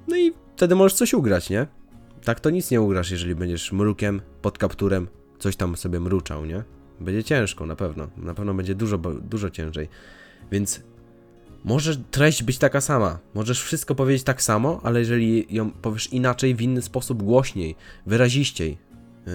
no 0.09 0.17
i 0.17 0.33
wtedy 0.57 0.75
możesz 0.75 0.95
coś 0.95 1.15
ugrać, 1.15 1.51
nie? 1.51 1.67
Tak 2.25 2.41
to 2.41 2.51
nic 2.51 2.71
nie 2.71 2.81
ugrasz, 2.81 3.11
jeżeli 3.11 3.35
będziesz 3.35 3.73
mrukiem 3.73 4.21
pod 4.43 4.59
kapturem 4.59 5.09
coś 5.39 5.57
tam 5.57 5.77
sobie 5.77 6.01
mruczał, 6.01 6.47
nie? 6.47 6.65
Będzie 7.01 7.25
ciężko, 7.25 7.67
na 7.67 7.77
pewno. 7.77 8.09
Na 8.17 8.35
pewno 8.35 8.55
będzie 8.55 8.75
dużo, 8.75 8.99
dużo 8.99 9.51
ciężej. 9.51 9.89
Więc 10.53 10.83
może 11.65 11.97
treść 11.97 12.43
być 12.43 12.59
taka 12.59 12.81
sama. 12.81 13.19
Możesz 13.35 13.63
wszystko 13.63 13.95
powiedzieć 13.95 14.25
tak 14.25 14.43
samo, 14.43 14.81
ale 14.83 14.99
jeżeli 14.99 15.47
ją 15.51 15.71
powiesz 15.71 16.13
inaczej, 16.13 16.55
w 16.55 16.61
inny 16.61 16.83
sposób, 16.83 17.23
głośniej, 17.23 17.77
wyraziściej, 18.07 18.79
yy, 19.27 19.33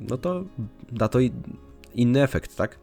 no 0.00 0.18
to 0.18 0.44
da 0.92 1.08
to 1.08 1.18
inny 1.94 2.22
efekt, 2.22 2.56
tak? 2.56 2.78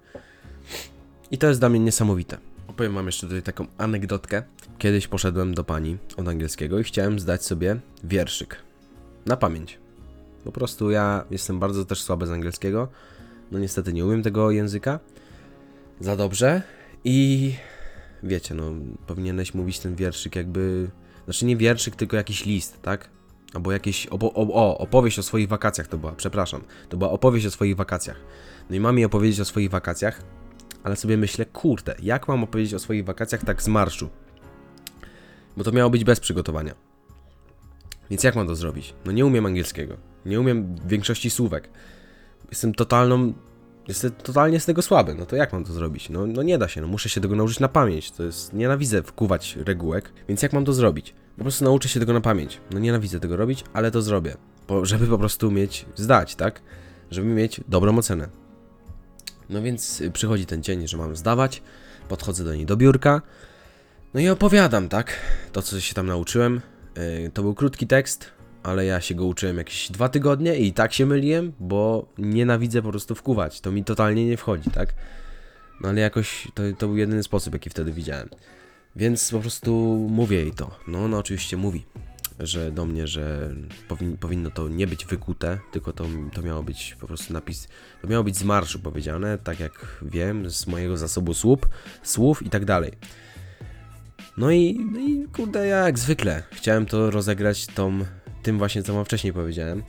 I 1.32 1.38
to 1.38 1.48
jest 1.48 1.60
dla 1.60 1.70
mnie 1.70 1.80
niesamowite. 1.80 2.38
Opowiem 2.68 2.94
wam 2.94 3.06
jeszcze 3.06 3.28
tutaj 3.28 3.42
taką 3.42 3.68
anegdotkę. 3.78 4.44
Kiedyś 4.78 5.08
poszedłem 5.08 5.54
do 5.54 5.64
pani 5.64 5.98
od 6.18 6.28
angielskiego 6.28 6.80
i 6.80 6.84
chciałem 6.84 7.20
zdać 7.20 7.46
sobie 7.46 7.80
wierszyk. 8.04 8.56
Na 9.26 9.38
pamięć. 9.38 9.78
Po 10.44 10.52
prostu 10.52 10.92
ja 10.92 11.26
jestem 11.32 11.60
bardzo 11.60 11.86
też 11.86 12.02
słaby 12.02 12.28
z 12.28 12.32
angielskiego. 12.32 12.88
No 13.52 13.60
niestety 13.60 13.94
nie 13.94 14.06
umiem 14.06 14.24
tego 14.24 14.52
języka 14.52 15.00
za 16.00 16.16
dobrze 16.16 16.62
i 17.04 17.54
wiecie, 18.24 18.56
no 18.56 18.72
powinieneś 19.08 19.54
mówić 19.54 19.80
ten 19.80 19.96
wierszyk 19.96 20.36
jakby... 20.36 20.90
Znaczy 21.26 21.46
nie 21.46 21.58
wierszyk, 21.58 21.96
tylko 21.96 22.18
jakiś 22.18 22.46
list, 22.46 22.82
tak? 22.82 23.10
Albo 23.54 23.72
jakieś... 23.72 24.08
Opo 24.08 24.34
o, 24.34 24.54
o, 24.54 24.78
opowieść 24.78 25.20
o 25.20 25.24
swoich 25.24 25.48
wakacjach 25.48 25.88
to 25.88 25.98
była, 25.98 26.12
przepraszam. 26.12 26.62
To 26.90 26.98
była 26.98 27.12
opowieść 27.12 27.46
o 27.46 27.52
swoich 27.52 27.76
wakacjach. 27.76 28.18
No 28.70 28.76
i 28.76 28.80
mam 28.80 28.96
mi 28.96 29.06
opowiedzieć 29.06 29.40
o 29.40 29.46
swoich 29.46 29.70
wakacjach, 29.70 30.22
ale 30.84 30.96
sobie 30.96 31.18
myślę, 31.18 31.46
kurde, 31.46 31.96
jak 32.04 32.28
mam 32.28 32.44
opowiedzieć 32.44 32.74
o 32.74 32.80
swoich 32.80 33.06
wakacjach 33.06 33.44
tak 33.44 33.64
z 33.64 33.68
marszu? 33.68 34.10
Bo 35.58 35.64
to 35.64 35.72
miało 35.72 35.90
być 35.90 36.04
bez 36.04 36.20
przygotowania. 36.20 36.76
Więc 38.10 38.24
jak 38.24 38.36
mam 38.36 38.48
to 38.48 38.56
zrobić? 38.56 38.94
No 39.06 39.12
nie 39.12 39.26
umiem 39.26 39.46
angielskiego. 39.46 39.98
Nie 40.26 40.40
umiem 40.40 40.76
większości 40.88 41.30
słówek. 41.30 41.70
Jestem 42.50 42.74
totalną... 42.74 43.34
Jestem 43.88 44.12
totalnie 44.12 44.60
z 44.60 44.66
tego 44.66 44.82
słaby. 44.82 45.16
No 45.16 45.26
to 45.26 45.36
jak 45.36 45.54
mam 45.54 45.64
to 45.64 45.74
zrobić? 45.74 46.10
No, 46.10 46.28
no 46.28 46.44
nie 46.44 46.58
da 46.58 46.68
się, 46.68 46.82
no 46.82 46.88
muszę 46.88 47.10
się 47.10 47.22
tego 47.22 47.36
nauczyć 47.36 47.60
na 47.60 47.68
pamięć. 47.68 48.12
To 48.12 48.24
jest... 48.24 48.54
Nienawidzę 48.54 49.04
wkuwać 49.04 49.56
regułek. 49.56 50.14
Więc 50.28 50.42
jak 50.42 50.54
mam 50.54 50.66
to 50.66 50.74
zrobić? 50.74 51.16
Po 51.38 51.44
prostu 51.44 51.64
nauczę 51.64 51.90
się 51.90 52.00
tego 52.00 52.14
na 52.14 52.22
pamięć. 52.22 52.62
No 52.72 52.80
nienawidzę 52.80 53.20
tego 53.20 53.38
robić, 53.38 53.64
ale 53.74 53.92
to 53.92 54.02
zrobię. 54.02 54.38
Po, 54.68 54.86
żeby 54.86 55.08
po 55.08 55.18
prostu 55.18 55.52
mieć... 55.52 55.86
zdać, 55.96 56.36
tak? 56.36 56.62
Żeby 57.12 57.28
mieć 57.28 57.62
dobrą 57.68 57.98
ocenę. 57.98 58.30
No 59.50 59.62
więc 59.62 60.02
y, 60.02 60.12
przychodzi 60.12 60.46
ten 60.46 60.64
dzień, 60.64 60.88
że 60.88 60.98
mam 60.98 61.16
zdawać. 61.16 61.62
Podchodzę 62.10 62.44
do 62.44 62.56
niej 62.56 62.66
do 62.66 62.78
biurka. 62.78 63.22
No 64.14 64.20
i 64.20 64.30
opowiadam, 64.30 64.90
tak? 64.90 65.14
To, 65.52 65.62
co 65.62 65.80
się 65.80 65.94
tam 65.94 66.08
nauczyłem. 66.08 66.62
Yy, 66.96 67.32
to 67.34 67.42
był 67.42 67.56
krótki 67.56 67.88
tekst, 67.88 68.32
ale 68.64 68.86
ja 68.86 69.02
się 69.02 69.16
go 69.16 69.26
uczyłem 69.26 69.58
jakieś 69.58 69.92
dwa 69.92 70.10
tygodnie 70.10 70.56
i 70.56 70.74
tak 70.74 70.94
się 70.94 71.06
myliłem, 71.06 71.54
bo 71.60 72.14
nienawidzę 72.18 72.82
po 72.82 72.90
prostu 72.90 73.16
wkuwać. 73.16 73.62
To 73.62 73.72
mi 73.72 73.84
totalnie 73.84 74.26
nie 74.26 74.38
wchodzi, 74.38 74.70
tak? 74.70 74.94
No 75.82 75.90
ale 75.90 76.02
jakoś 76.02 76.48
to, 76.54 76.64
to 76.78 76.88
był 76.88 76.98
jedyny 76.98 77.24
sposób, 77.24 77.54
jaki 77.54 77.70
wtedy 77.70 77.92
widziałem. 77.92 78.30
Więc 78.98 79.32
po 79.32 79.40
prostu 79.40 79.72
mówię 80.10 80.38
jej 80.38 80.52
to. 80.52 80.80
No 80.88 81.04
ona 81.04 81.18
oczywiście 81.18 81.58
mówi, 81.58 81.86
że 82.40 82.72
do 82.72 82.86
mnie, 82.86 83.08
że 83.08 83.56
powin, 83.88 84.18
powinno 84.18 84.52
to 84.52 84.68
nie 84.68 84.88
być 84.88 85.06
wykute, 85.06 85.60
tylko 85.72 85.94
to, 85.94 86.06
to 86.34 86.42
miało 86.42 86.64
być 86.64 86.98
po 87.00 87.08
prostu 87.08 87.34
napis, 87.34 87.68
to 88.02 88.08
miało 88.08 88.24
być 88.24 88.38
z 88.38 88.44
marszu 88.44 88.80
powiedziane, 88.80 89.38
tak 89.38 89.60
jak 89.60 89.98
wiem, 90.02 90.50
z 90.50 90.68
mojego 90.68 90.98
zasobu 90.98 91.34
słów, 91.34 91.60
słów 92.04 92.44
i 92.44 92.50
tak 92.50 92.66
dalej. 92.66 92.92
No 94.38 94.52
i, 94.52 94.88
no 94.92 95.00
i 95.00 95.28
kurde, 95.34 95.68
ja 95.68 95.78
jak 95.78 96.00
zwykle 96.00 96.44
chciałem 96.52 96.86
to 96.86 97.12
rozegrać 97.12 97.66
tą, 97.68 98.00
tym 98.44 98.58
właśnie, 98.58 98.84
co 98.84 98.94
wam 98.94 99.06
wcześniej 99.06 99.34
powiedziałem. 99.34 99.84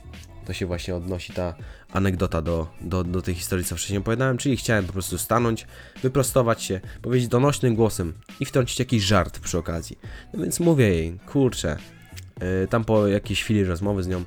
To 0.49 0.53
się 0.53 0.65
właśnie 0.65 0.95
odnosi 0.95 1.33
ta 1.33 1.53
anegdota 1.93 2.41
do, 2.41 2.67
do, 2.81 3.03
do 3.03 3.21
tej 3.21 3.35
historii, 3.35 3.65
co 3.65 3.75
wcześniej 3.75 3.99
opowiadałem, 3.99 4.37
czyli 4.37 4.57
chciałem 4.57 4.85
po 4.85 4.93
prostu 4.93 5.17
stanąć, 5.17 5.67
wyprostować 6.01 6.63
się, 6.63 6.79
powiedzieć 7.01 7.27
donośnym 7.27 7.75
głosem 7.75 8.13
i 8.39 8.45
wtrącić 8.45 8.79
jakiś 8.79 9.03
żart 9.03 9.39
przy 9.39 9.57
okazji. 9.57 9.99
No 10.33 10.43
więc 10.43 10.59
mówię 10.59 10.89
jej, 10.89 11.19
kurczę, 11.25 11.77
yy, 12.41 12.67
tam 12.69 12.85
po 12.85 13.07
jakiejś 13.07 13.43
chwili 13.43 13.63
rozmowy 13.63 14.03
z 14.03 14.07
nią, 14.07 14.23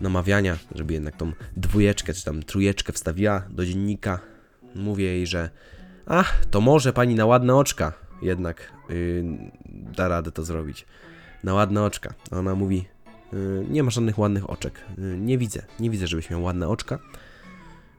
namawiania, 0.00 0.58
żeby 0.74 0.94
jednak 0.94 1.16
tą 1.16 1.32
dwójeczkę 1.56 2.14
czy 2.14 2.24
tam 2.24 2.42
trójeczkę 2.42 2.92
wstawiła 2.92 3.42
do 3.50 3.66
dziennika, 3.66 4.18
mówię 4.74 5.04
jej, 5.04 5.26
że 5.26 5.50
ach, 6.06 6.46
to 6.50 6.60
może 6.60 6.92
pani 6.92 7.14
na 7.14 7.26
ładne 7.26 7.56
oczka 7.56 7.92
jednak 8.22 8.72
yy, 8.88 9.24
da 9.66 10.08
radę 10.08 10.32
to 10.32 10.44
zrobić. 10.44 10.86
Na 11.44 11.54
ładne 11.54 11.82
oczka. 11.82 12.14
Ona 12.30 12.54
mówi, 12.54 12.84
nie 13.70 13.82
ma 13.82 13.90
żadnych 13.90 14.18
ładnych 14.18 14.50
oczek. 14.50 14.80
Yy, 14.98 15.16
nie 15.18 15.38
widzę, 15.38 15.62
nie 15.80 15.90
widzę, 15.90 16.06
żebyś 16.06 16.30
miał 16.30 16.42
ładne 16.42 16.68
oczka. 16.68 16.98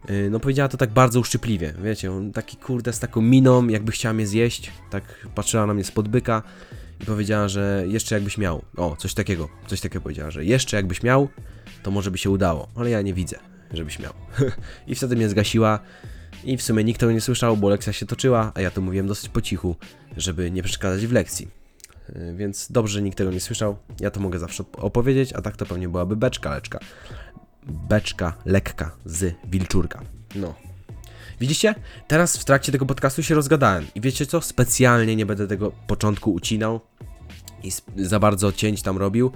Yy, 0.10 0.30
no 0.30 0.40
powiedziała 0.40 0.70
to 0.70 0.78
tak 0.78 0.90
bardzo 0.90 1.20
uszczypliwie, 1.20 1.74
wiecie, 1.84 2.12
taki 2.34 2.58
kurde 2.58 2.94
z 2.94 3.00
taką 3.00 3.22
miną, 3.22 3.68
jakby 3.68 3.92
chciała 3.92 4.14
mnie 4.14 4.28
zjeść, 4.28 4.72
tak 4.90 5.28
patrzyła 5.36 5.66
na 5.66 5.74
mnie 5.74 5.84
spod 5.84 6.08
byka 6.08 6.44
i 7.02 7.06
powiedziała, 7.06 7.48
że 7.48 7.84
jeszcze 7.88 8.16
jakbyś 8.16 8.38
miał, 8.38 8.62
o, 8.78 8.96
coś 8.96 9.14
takiego, 9.14 9.50
coś 9.68 9.82
takiego 9.82 10.04
powiedziała, 10.04 10.32
że 10.32 10.46
jeszcze 10.46 10.78
jakbyś 10.78 11.04
miał, 11.04 11.30
to 11.84 11.92
może 11.92 12.12
by 12.12 12.18
się 12.18 12.30
udało, 12.30 12.68
ale 12.76 12.90
ja 12.90 13.02
nie 13.02 13.14
widzę, 13.14 13.40
żebyś 13.74 14.00
miał. 14.00 14.14
I 14.88 14.96
wtedy 14.96 15.16
mnie 15.16 15.30
zgasiła 15.30 15.80
i 16.44 16.58
w 16.58 16.62
sumie 16.62 16.84
nikt 16.84 17.00
tego 17.00 17.12
nie 17.12 17.22
słyszał, 17.22 17.58
bo 17.58 17.70
lekcja 17.70 17.94
się 17.94 18.06
toczyła, 18.06 18.52
a 18.56 18.62
ja 18.62 18.72
to 18.72 18.82
mówiłem 18.82 19.08
dosyć 19.08 19.30
po 19.30 19.42
cichu, 19.42 19.76
żeby 20.18 20.52
nie 20.52 20.64
przeszkadzać 20.64 21.08
w 21.08 21.12
lekcji. 21.12 21.65
Yy, 22.16 22.36
Więc 22.36 22.72
dobrze, 22.72 22.94
że 22.94 23.02
nikt 23.02 23.18
tego 23.18 23.32
nie 23.32 23.40
słyszał. 23.40 23.78
Ja 24.00 24.12
to 24.12 24.20
mogę 24.20 24.40
zawsze 24.40 24.64
op- 24.64 24.80
opowiedzieć, 24.80 25.34
a 25.34 25.42
tak 25.42 25.58
to 25.58 25.66
pewnie 25.66 25.90
byłaby 25.90 26.16
beczka 26.16 26.50
leczka. 26.56 26.80
Beczka 27.64 28.34
lekka 28.46 28.92
z 29.06 29.36
wilczurka. 29.46 30.02
No. 30.36 30.54
Widzicie? 31.40 31.76
Teraz 32.08 32.38
w 32.38 32.46
trakcie 32.46 32.72
tego 32.72 32.86
podcastu 32.86 33.24
się 33.24 33.36
rozgadałem. 33.36 33.86
I 33.96 34.02
wiecie 34.02 34.26
co? 34.26 34.42
Specjalnie 34.42 35.16
nie 35.16 35.26
będę 35.26 35.48
tego 35.48 35.72
początku 35.88 36.34
ucinał 36.34 36.80
i 37.64 37.72
za 38.06 38.20
bardzo 38.20 38.52
cięć 38.52 38.82
tam 38.82 38.98
robił, 38.98 39.32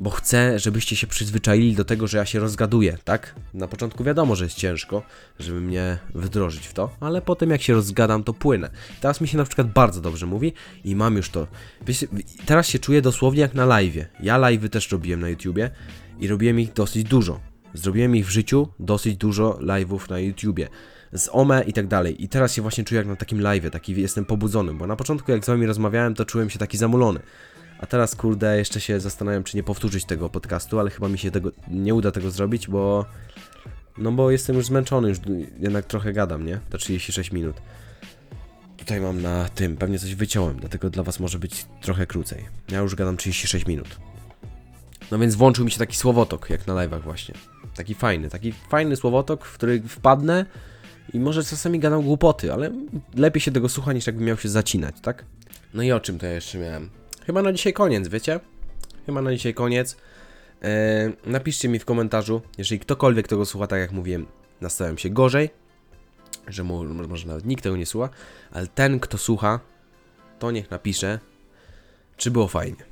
bo 0.00 0.10
chcę, 0.10 0.58
żebyście 0.58 0.96
się 0.96 1.06
przyzwyczaili 1.06 1.74
do 1.74 1.84
tego, 1.84 2.06
że 2.06 2.18
ja 2.18 2.26
się 2.26 2.38
rozgaduję, 2.38 2.98
tak? 3.04 3.34
Na 3.54 3.68
początku 3.68 4.04
wiadomo, 4.04 4.36
że 4.36 4.44
jest 4.44 4.56
ciężko, 4.56 5.02
żeby 5.38 5.60
mnie 5.60 5.98
wdrożyć 6.14 6.66
w 6.66 6.72
to, 6.72 6.90
ale 7.00 7.22
potem 7.22 7.50
jak 7.50 7.62
się 7.62 7.74
rozgadam, 7.74 8.24
to 8.24 8.34
płynę. 8.34 8.70
Teraz 9.00 9.20
mi 9.20 9.28
się 9.28 9.38
na 9.38 9.44
przykład 9.44 9.72
bardzo 9.72 10.00
dobrze 10.00 10.26
mówi 10.26 10.52
i 10.84 10.96
mam 10.96 11.16
już 11.16 11.30
to. 11.30 11.46
Wiecie, 11.86 12.06
teraz 12.46 12.68
się 12.68 12.78
czuję 12.78 13.02
dosłownie 13.02 13.40
jak 13.40 13.54
na 13.54 13.66
live'ie. 13.66 14.04
Ja 14.20 14.38
live'y 14.38 14.68
też 14.68 14.92
robiłem 14.92 15.20
na 15.20 15.28
YouTubie 15.28 15.70
i 16.20 16.28
robiłem 16.28 16.60
ich 16.60 16.72
dosyć 16.72 17.04
dużo. 17.04 17.40
Zrobiłem 17.74 18.16
ich 18.16 18.26
w 18.26 18.30
życiu 18.30 18.68
dosyć 18.78 19.16
dużo 19.16 19.58
live'ów 19.60 20.10
na 20.10 20.18
YouTubie. 20.18 20.68
Z 21.12 21.28
OME 21.32 21.64
i 21.66 21.72
tak 21.72 21.86
dalej. 21.86 22.24
I 22.24 22.28
teraz 22.28 22.54
się 22.54 22.62
właśnie 22.62 22.84
czuję 22.84 22.98
jak 22.98 23.06
na 23.06 23.16
takim 23.16 23.38
live'ie, 23.38 23.70
taki 23.70 24.00
jestem 24.00 24.24
pobudzony, 24.24 24.74
bo 24.74 24.86
na 24.86 24.96
początku 24.96 25.30
jak 25.30 25.44
z 25.44 25.48
wami 25.48 25.66
rozmawiałem, 25.66 26.14
to 26.14 26.24
czułem 26.24 26.50
się 26.50 26.58
taki 26.58 26.78
zamulony. 26.78 27.20
A 27.80 27.86
teraz, 27.86 28.14
kurde, 28.14 28.58
jeszcze 28.58 28.80
się 28.80 29.00
zastanawiam, 29.00 29.44
czy 29.44 29.56
nie 29.56 29.62
powtórzyć 29.62 30.04
tego 30.04 30.30
podcastu, 30.30 30.80
ale 30.80 30.90
chyba 30.90 31.08
mi 31.08 31.18
się 31.18 31.30
tego 31.30 31.50
nie 31.68 31.94
uda 31.94 32.10
tego 32.10 32.30
zrobić, 32.30 32.68
bo. 32.68 33.06
No 33.98 34.12
bo 34.12 34.30
jestem 34.30 34.56
już 34.56 34.66
zmęczony, 34.66 35.08
już 35.08 35.18
jednak 35.60 35.86
trochę 35.86 36.12
gadam, 36.12 36.46
nie? 36.46 36.60
To 36.70 36.78
36 36.78 37.32
minut. 37.32 37.56
tutaj 38.76 39.00
mam 39.00 39.22
na 39.22 39.48
tym? 39.48 39.76
Pewnie 39.76 39.98
coś 39.98 40.14
wyciąłem, 40.14 40.56
dlatego 40.56 40.90
dla 40.90 41.02
was 41.02 41.20
może 41.20 41.38
być 41.38 41.66
trochę 41.80 42.06
krócej. 42.06 42.44
Ja 42.68 42.78
już 42.78 42.94
gadam 42.94 43.16
36 43.16 43.66
minut. 43.66 43.88
No 45.10 45.18
więc 45.18 45.34
włączył 45.34 45.64
mi 45.64 45.70
się 45.70 45.78
taki 45.78 45.96
słowotok, 45.96 46.50
jak 46.50 46.66
na 46.66 46.74
live'ach 46.74 47.02
właśnie. 47.02 47.34
Taki 47.76 47.94
fajny, 47.94 48.28
taki 48.28 48.52
fajny 48.52 48.96
słowotok, 48.96 49.44
w 49.44 49.54
który 49.54 49.82
wpadnę 49.82 50.46
i 51.12 51.20
może 51.20 51.44
czasami 51.44 51.78
gadam 51.78 52.02
głupoty, 52.02 52.52
ale 52.52 52.70
lepiej 53.14 53.40
się 53.40 53.52
tego 53.52 53.68
słucha 53.68 53.92
niż 53.92 54.06
jakbym 54.06 54.24
miał 54.24 54.36
się 54.36 54.48
zacinać, 54.48 54.94
tak? 55.02 55.24
No 55.74 55.82
i 55.82 55.92
o 55.92 56.00
czym 56.00 56.18
to 56.18 56.26
ja 56.26 56.32
jeszcze 56.32 56.58
miałem? 56.58 56.99
Chyba 57.30 57.42
na 57.42 57.52
dzisiaj 57.52 57.72
koniec, 57.72 58.08
wiecie? 58.08 58.40
Chyba 59.06 59.22
na 59.22 59.32
dzisiaj 59.32 59.54
koniec. 59.54 59.96
Eee, 60.62 61.12
napiszcie 61.26 61.68
mi 61.68 61.78
w 61.78 61.84
komentarzu, 61.84 62.42
jeżeli 62.58 62.80
ktokolwiek 62.80 63.28
tego 63.28 63.46
słucha, 63.46 63.66
tak 63.66 63.80
jak 63.80 63.92
mówiłem, 63.92 64.26
nastawiam 64.60 64.98
się 64.98 65.10
gorzej, 65.10 65.50
że 66.48 66.64
mu, 66.64 66.84
może 66.84 67.26
nawet 67.26 67.46
nikt 67.46 67.62
tego 67.62 67.76
nie 67.76 67.86
słucha, 67.86 68.08
ale 68.52 68.66
ten, 68.66 69.00
kto 69.00 69.18
słucha, 69.18 69.60
to 70.38 70.50
niech 70.50 70.70
napisze, 70.70 71.18
czy 72.16 72.30
było 72.30 72.48
fajnie 72.48 72.84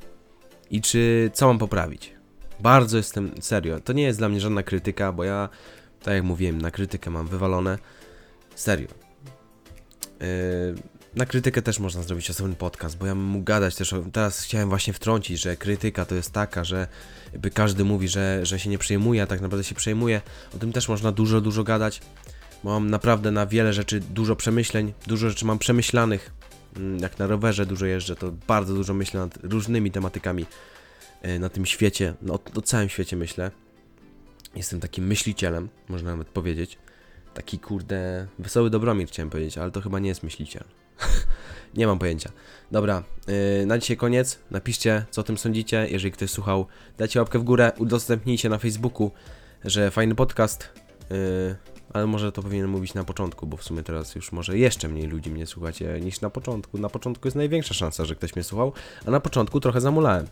i 0.71 0.81
czy 0.81 1.31
co 1.35 1.47
mam 1.47 1.59
poprawić. 1.59 2.15
Bardzo 2.61 2.97
jestem 2.97 3.31
serio. 3.41 3.81
To 3.81 3.93
nie 3.93 4.03
jest 4.03 4.19
dla 4.19 4.29
mnie 4.29 4.41
żadna 4.41 4.63
krytyka, 4.63 5.13
bo 5.13 5.25
ja, 5.25 5.49
tak 6.03 6.15
jak 6.15 6.25
mówiłem, 6.25 6.63
na 6.63 6.71
krytykę 6.71 7.11
mam 7.11 7.27
wywalone. 7.27 7.79
Serio. 8.55 8.89
Yy, 10.21 10.98
na 11.17 11.27
krytykę 11.27 11.63
też 11.63 11.79
można 11.79 12.03
zrobić 12.03 12.31
osobny 12.31 12.55
podcast, 12.55 12.99
bo 12.99 13.07
ja 13.07 13.15
bym 13.15 13.25
mógł 13.25 13.45
gadać 13.45 13.77
też. 13.77 13.93
O, 13.93 14.03
teraz 14.13 14.43
chciałem 14.43 14.69
właśnie 14.69 14.93
wtrącić, 14.93 15.41
że 15.41 15.57
krytyka 15.57 16.05
to 16.05 16.15
jest 16.15 16.33
taka, 16.33 16.65
że 16.65 16.89
jakby 17.33 17.51
każdy 17.51 17.85
mówi, 17.85 18.09
że, 18.09 18.47
że 18.47 18.59
się 18.59 18.71
nie 18.71 18.79
przejmuje, 18.79 19.23
a 19.23 19.27
tak 19.27 19.41
naprawdę 19.41 19.65
się 19.65 19.75
przejmuje. 19.75 20.21
O 20.57 20.59
tym 20.59 20.73
też 20.73 20.89
można 20.89 21.13
dużo, 21.13 21.41
dużo 21.41 21.65
gadać, 21.65 22.01
bo 22.65 22.71
mam 22.71 22.91
naprawdę 22.91 23.31
na 23.31 23.47
wiele 23.47 23.73
rzeczy 23.73 24.01
dużo 24.01 24.37
przemyśleń, 24.37 24.93
dużo 25.07 25.29
rzeczy 25.29 25.45
mam 25.45 25.59
przemyślanych. 25.59 26.31
Mm, 26.77 26.99
Jak 26.99 27.19
na 27.19 27.27
rowerze 27.27 27.67
dużo 27.67 27.87
jeżdżę, 27.87 28.17
to 28.17 28.33
bardzo 28.47 28.75
dużo 28.75 28.95
myślę 28.95 29.21
nad 29.21 29.39
różnymi 29.43 29.91
tematykami 29.91 30.47
e, 31.23 31.39
na 31.39 31.49
tym 31.49 31.67
świecie, 31.67 32.15
no, 32.23 32.39
o 32.55 32.63
całym 32.63 32.89
świecie 32.89 33.17
myślę. 33.17 33.51
Jestem 34.55 34.81
takim 34.81 35.07
myślicielem, 35.07 35.69
można 35.89 36.11
nawet 36.11 36.29
powiedzieć. 36.29 36.79
Taki 37.35 37.59
kurde, 37.59 38.27
wesoły 38.39 38.71
Dobromir 38.71 39.09
chciałem 39.09 39.31
powiedzieć, 39.31 39.59
ale 39.59 39.71
to 39.71 39.81
chyba 39.81 39.99
nie 39.99 40.09
jest 40.09 40.23
myśliciel. 40.23 40.65
nie 41.77 41.87
mam 41.87 41.99
pojęcia. 41.99 42.31
Dobra, 42.71 43.03
yy, 43.61 43.67
na 43.67 43.79
dzisiaj 43.79 43.97
koniec. 43.97 44.39
Napiszcie, 44.51 45.05
co 45.11 45.21
o 45.21 45.25
tym 45.25 45.39
sądzicie. 45.39 45.87
Jeżeli 45.91 46.13
ktoś 46.13 46.31
słuchał, 46.31 46.67
dajcie 46.99 47.19
łapkę 47.19 47.39
w 47.39 47.43
górę, 47.43 47.73
udostępnijcie 47.79 48.49
na 48.49 48.59
Facebooku, 48.59 49.11
że 49.65 49.91
fajny 49.91 50.15
podcast. 50.15 50.69
Yy, 51.11 51.57
ale 51.93 52.07
może 52.07 52.33
to 52.33 52.43
powinienem 52.43 52.71
mówić 52.71 52.95
na 52.95 53.05
początku, 53.05 53.47
bo 53.47 53.57
w 53.57 53.65
sumie 53.65 53.83
teraz 53.83 54.15
już 54.15 54.33
może 54.33 54.59
jeszcze 54.59 54.89
mniej 54.89 55.07
ludzi 55.07 55.31
mnie 55.31 55.47
słuchacie 55.47 56.01
niż 56.01 56.21
na 56.21 56.31
początku. 56.31 56.79
Na 56.79 56.89
początku 56.89 57.29
jest 57.29 57.37
największa 57.37 57.75
szansa, 57.75 58.05
że 58.05 58.15
ktoś 58.15 58.37
mnie 58.37 58.45
słuchał, 58.45 58.73
a 59.07 59.11
na 59.11 59.21
początku 59.21 59.61
trochę 59.61 59.81
zamulałem. 59.81 60.27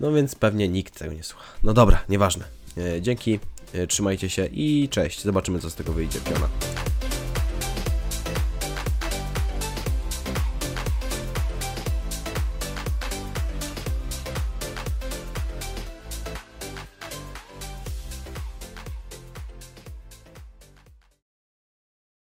No 0.00 0.12
więc 0.12 0.34
pewnie 0.34 0.68
nikt 0.68 0.98
tego 0.98 1.12
nie 1.12 1.22
słucha. 1.22 1.44
No 1.62 1.72
dobra, 1.72 2.04
nieważne. 2.08 2.44
E, 2.76 3.02
dzięki, 3.02 3.40
e, 3.72 3.86
trzymajcie 3.86 4.30
się 4.30 4.46
i 4.46 4.88
cześć. 4.90 5.22
Zobaczymy, 5.22 5.58
co 5.58 5.70
z 5.70 5.74
tego 5.74 5.92
wyjdzie. 5.92 6.20
Piona. 6.20 6.48